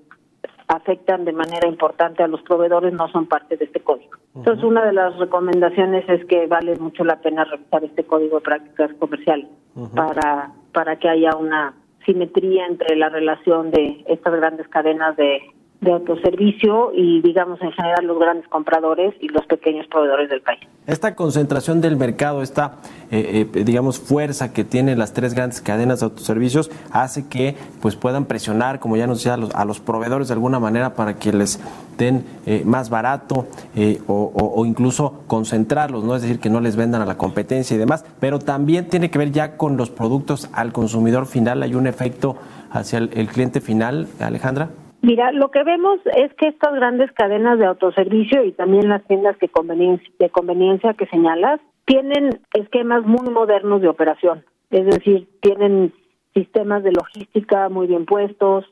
[0.68, 4.12] afectan de manera importante a los proveedores no son parte de este código.
[4.36, 8.44] Entonces, una de las recomendaciones es que vale mucho la pena revisar este código de
[8.44, 9.48] prácticas comerciales
[9.96, 11.74] para, para que haya una
[12.06, 15.42] simetría entre la relación de estas grandes cadenas de,
[15.82, 20.62] de autoservicio y, digamos, en general los grandes compradores y los pequeños proveedores del país.
[20.88, 22.78] Esta concentración del mercado, esta,
[23.12, 27.96] eh, eh, digamos, fuerza que tienen las tres grandes cadenas de autoservicios, hace que pues
[27.96, 31.18] puedan presionar, como ya nos decía, a los, a los proveedores de alguna manera para
[31.18, 31.60] que les
[31.98, 36.16] den eh, más barato eh, o, incluso concentrarlos, ¿no?
[36.16, 39.18] Es decir, que no les vendan a la competencia y demás, pero también tiene que
[39.18, 41.64] ver ya con los productos al consumidor final.
[41.64, 42.38] Hay un efecto
[42.72, 44.70] hacia el, el cliente final, Alejandra.
[45.06, 49.38] Mira, lo que vemos es que estas grandes cadenas de autoservicio y también las tiendas
[49.38, 54.44] que conveniencia, de conveniencia que señalas tienen esquemas muy modernos de operación.
[54.72, 55.94] Es decir, tienen
[56.34, 58.66] sistemas de logística muy bien puestos,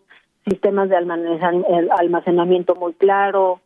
[0.44, 3.60] sistemas de almacenamiento, muy claro,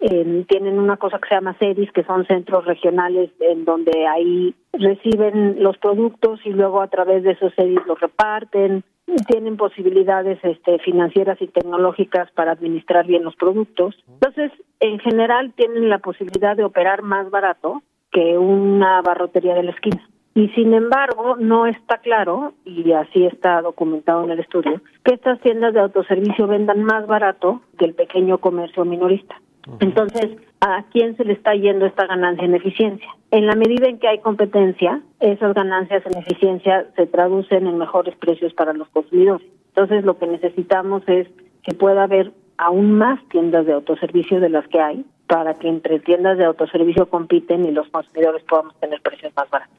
[0.00, 4.54] eh, tienen una cosa que se llama series, que son centros regionales en donde ahí
[4.72, 8.84] reciben los productos y luego a través de esos series los reparten.
[9.28, 13.94] Tienen posibilidades este, financieras y tecnológicas para administrar bien los productos.
[14.08, 14.50] Entonces,
[14.80, 20.08] en general, tienen la posibilidad de operar más barato que una barrotería de la esquina.
[20.34, 25.40] Y sin embargo, no está claro, y así está documentado en el estudio, que estas
[25.40, 29.40] tiendas de autoservicio vendan más barato que el pequeño comercio minorista.
[29.80, 33.08] Entonces, ¿a quién se le está yendo esta ganancia en eficiencia?
[33.30, 38.16] En la medida en que hay competencia, esas ganancias en eficiencia se traducen en mejores
[38.16, 39.46] precios para los consumidores.
[39.68, 41.28] Entonces, lo que necesitamos es
[41.62, 45.98] que pueda haber aún más tiendas de autoservicio de las que hay, para que entre
[46.00, 49.76] tiendas de autoservicio compiten y los consumidores podamos tener precios más baratos.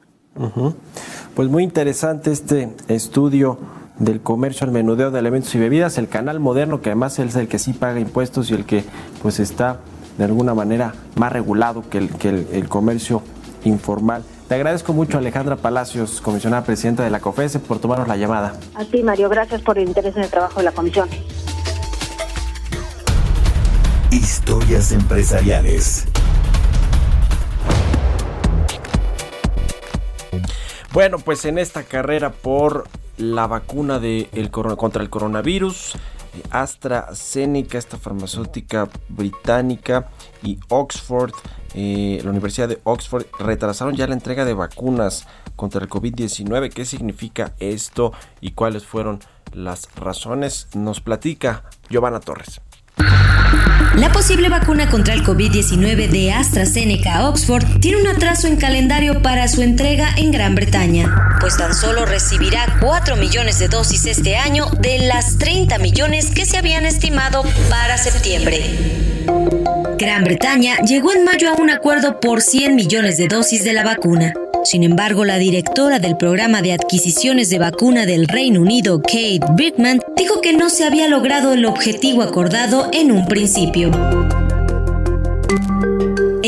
[1.34, 3.58] Pues muy interesante este estudio
[3.98, 7.48] del comercio al menudeo de alimentos y bebidas, el canal moderno que además es el
[7.48, 8.84] que sí paga impuestos y el que
[9.22, 9.80] pues está
[10.18, 13.22] de alguna manera más regulado que el, que el, el comercio
[13.64, 14.24] informal.
[14.48, 18.58] Te agradezco mucho Alejandra Palacios, comisionada presidenta de la COFESE, por tomarnos la llamada.
[18.74, 21.08] A ti, Mario, gracias por el interés en el trabajo de la comisión.
[24.10, 26.06] Historias empresariales.
[30.94, 32.88] Bueno, pues en esta carrera por
[33.18, 35.92] la vacuna de el contra el coronavirus,
[36.50, 40.08] AstraZeneca, esta farmacéutica británica,
[40.42, 41.32] y Oxford,
[41.74, 45.26] eh, la Universidad de Oxford, retrasaron ya la entrega de vacunas
[45.56, 46.70] contra el COVID-19.
[46.70, 49.20] ¿Qué significa esto y cuáles fueron
[49.52, 50.68] las razones?
[50.74, 52.60] Nos platica Giovanna Torres.
[53.98, 59.48] La posible vacuna contra el COVID-19 de AstraZeneca Oxford tiene un atraso en calendario para
[59.48, 64.66] su entrega en Gran Bretaña, pues tan solo recibirá 4 millones de dosis este año
[64.80, 68.62] de las 30 millones que se habían estimado para septiembre.
[69.98, 73.82] Gran Bretaña llegó en mayo a un acuerdo por 100 millones de dosis de la
[73.82, 74.32] vacuna.
[74.70, 79.98] Sin embargo, la directora del programa de adquisiciones de vacuna del Reino Unido, Kate Brickman,
[80.14, 83.90] dijo que no se había logrado el objetivo acordado en un principio.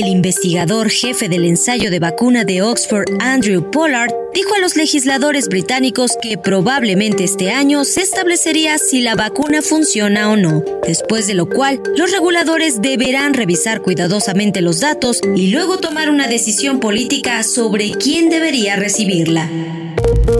[0.00, 5.48] El investigador jefe del ensayo de vacuna de Oxford, Andrew Pollard, dijo a los legisladores
[5.48, 11.34] británicos que probablemente este año se establecería si la vacuna funciona o no, después de
[11.34, 17.42] lo cual los reguladores deberán revisar cuidadosamente los datos y luego tomar una decisión política
[17.42, 19.50] sobre quién debería recibirla.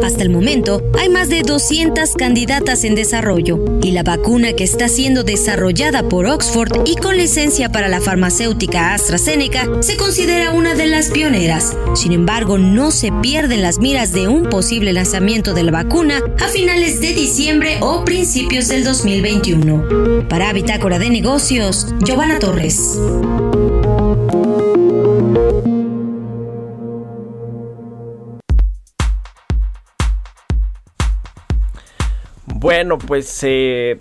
[0.03, 4.89] Hasta el momento, hay más de 200 candidatas en desarrollo y la vacuna que está
[4.89, 10.87] siendo desarrollada por Oxford y con licencia para la farmacéutica AstraZeneca se considera una de
[10.87, 11.77] las pioneras.
[11.95, 16.49] Sin embargo, no se pierden las miras de un posible lanzamiento de la vacuna a
[16.49, 20.29] finales de diciembre o principios del 2021.
[20.29, 22.99] Para Bitácora de Negocios, Giovanna Torres.
[32.61, 33.99] Bueno, pues eh,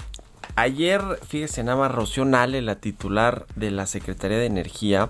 [0.55, 5.09] ayer, fíjese, nada más Rocío Nale, la titular de la Secretaría de Energía,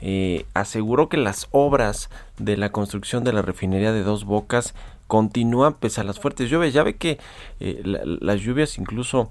[0.00, 4.74] eh, aseguró que las obras de la construcción de la refinería de Dos Bocas
[5.08, 6.72] continúan pese a las fuertes lluvias.
[6.72, 7.18] Ya ve que
[7.60, 9.28] eh, la- las lluvias incluso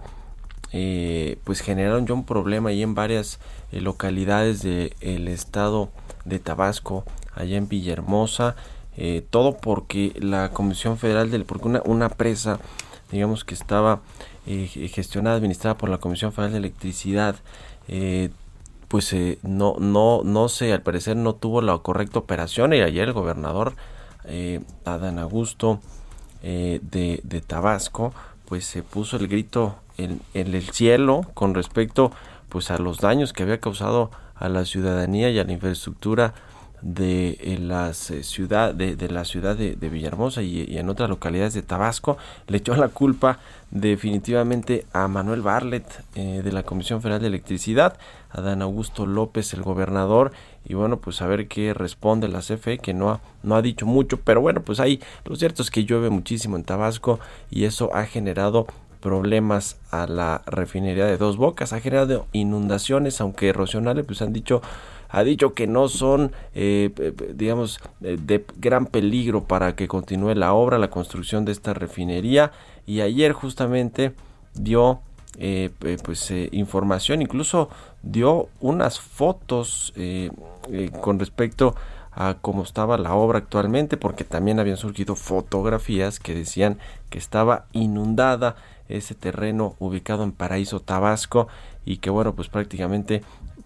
[0.72, 3.40] eh, pues generaron ya un problema ahí en varias
[3.72, 5.90] eh, localidades del estado
[6.24, 7.04] de Tabasco,
[7.34, 8.56] allá en Villahermosa,
[8.96, 12.60] eh, todo porque la Comisión Federal del, porque una presa,
[13.12, 14.02] digamos que estaba
[14.46, 17.36] eh, gestionada, administrada por la Comisión Federal de Electricidad,
[17.88, 18.30] eh,
[18.88, 22.74] pues eh, no, no, no sé, al parecer no tuvo la correcta operación.
[22.74, 23.74] Y ayer el gobernador
[24.26, 25.80] eh, Adán Augusto
[26.44, 28.14] eh, de, Tabasco
[28.46, 32.12] pues se puso el grito en, en el cielo con respecto
[32.50, 36.34] pues a los daños que había causado a la ciudadanía y a la infraestructura
[36.82, 42.18] de eh, ciudad de, de la ciudad de, Villahermosa y, en otras localidades de Tabasco
[42.48, 43.40] le echó la culpa
[43.72, 47.98] definitivamente a Manuel Barlet eh, de la Comisión Federal de Electricidad
[48.30, 50.32] a Dan Augusto López el gobernador
[50.66, 53.86] y bueno pues a ver qué responde la CFE que no ha, no ha dicho
[53.86, 57.20] mucho pero bueno pues ahí lo cierto es que llueve muchísimo en Tabasco
[57.50, 58.68] y eso ha generado
[59.06, 64.64] problemas a la refinería de Dos Bocas, ha generado inundaciones, aunque Rocionale pues han dicho
[65.16, 66.92] ha dicho que no son eh,
[67.34, 72.52] digamos eh, de gran peligro para que continúe la obra, la construcción de esta refinería.
[72.86, 74.12] Y ayer justamente
[74.56, 75.00] dio
[75.38, 75.70] eh,
[76.04, 77.70] pues eh, información, incluso
[78.04, 79.94] dio unas fotos
[81.00, 81.76] con respecto
[82.12, 86.78] a cómo estaba la obra actualmente, porque también habían surgido fotografías que decían
[87.10, 88.58] que estaba inundada
[88.90, 91.48] ese terreno ubicado en Paraíso, Tabasco,
[91.86, 93.24] y que bueno, pues prácticamente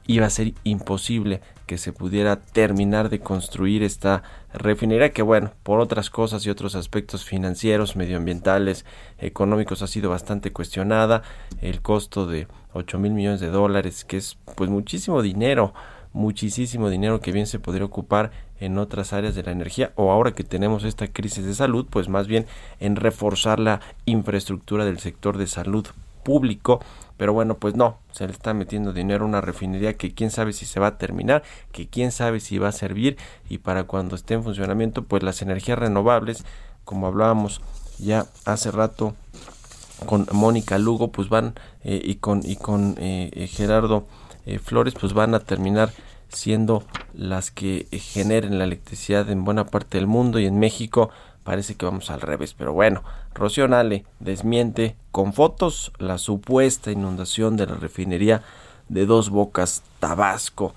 [0.10, 5.80] iba a ser imposible que se pudiera terminar de construir esta refinería que bueno, por
[5.80, 8.86] otras cosas y otros aspectos financieros, medioambientales,
[9.20, 11.22] económicos ha sido bastante cuestionada,
[11.62, 15.76] el costo de 8 mil millones de dólares, que es pues muchísimo dinero,
[16.12, 20.32] muchísimo dinero que bien se podría ocupar en otras áreas de la energía o ahora
[20.32, 22.48] que tenemos esta crisis de salud, pues más bien
[22.80, 25.86] en reforzar la infraestructura del sector de salud
[26.24, 26.80] público,
[27.20, 30.54] pero bueno, pues no, se le está metiendo dinero a una refinería que quién sabe
[30.54, 31.44] si se va a terminar,
[31.74, 33.18] que quién sabe si va a servir
[33.50, 36.46] y para cuando esté en funcionamiento, pues las energías renovables,
[36.86, 37.60] como hablábamos
[37.98, 39.16] ya hace rato
[40.06, 44.08] con Mónica Lugo, pues van eh, y con y con eh, Gerardo
[44.46, 45.92] eh, Flores, pues van a terminar
[46.30, 51.10] siendo las que generen la electricidad en buena parte del mundo y en México
[51.50, 53.02] parece que vamos al revés, pero bueno,
[53.34, 53.68] Rocío
[54.20, 58.44] desmiente con fotos la supuesta inundación de la refinería
[58.88, 60.76] de Dos Bocas, Tabasco.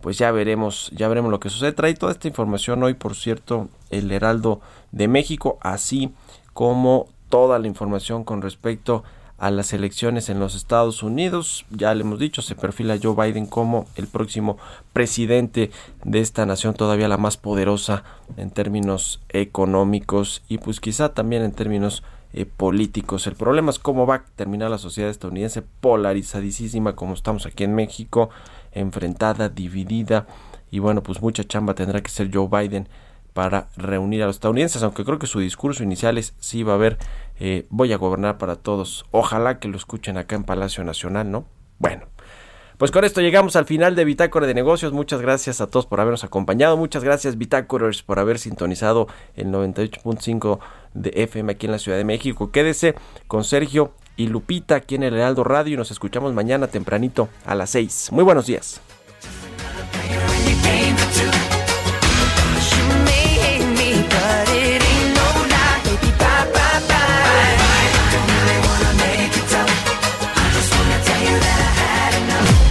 [0.00, 1.72] Pues ya veremos, ya veremos lo que sucede.
[1.72, 4.62] Trae toda esta información hoy, por cierto, el Heraldo
[4.92, 6.14] de México, así
[6.54, 9.04] como toda la información con respecto
[9.38, 11.66] a las elecciones en los Estados Unidos.
[11.70, 14.58] Ya le hemos dicho, se perfila Joe Biden como el próximo
[14.92, 15.70] presidente
[16.04, 18.04] de esta nación, todavía la más poderosa
[18.36, 23.26] en términos económicos y pues quizá también en términos eh, políticos.
[23.26, 27.74] El problema es cómo va a terminar la sociedad estadounidense polarizadísima como estamos aquí en
[27.74, 28.30] México,
[28.72, 30.26] enfrentada, dividida
[30.70, 32.88] y bueno, pues mucha chamba tendrá que ser Joe Biden
[33.34, 36.76] para reunir a los estadounidenses, aunque creo que su discurso inicial es sí va a
[36.76, 36.96] haber,
[37.38, 39.04] eh, voy a gobernar para todos.
[39.10, 41.44] Ojalá que lo escuchen acá en Palacio Nacional, ¿no?
[41.78, 42.06] Bueno,
[42.78, 44.92] pues con esto llegamos al final de Bitácora de Negocios.
[44.92, 46.76] Muchas gracias a todos por habernos acompañado.
[46.76, 50.60] Muchas gracias Bitácorers por haber sintonizado el 98.5
[50.94, 52.52] de FM aquí en la Ciudad de México.
[52.52, 52.94] Quédese
[53.26, 57.56] con Sergio y Lupita aquí en el Heraldo Radio y nos escuchamos mañana tempranito a
[57.56, 58.10] las 6.
[58.12, 58.80] Muy buenos días.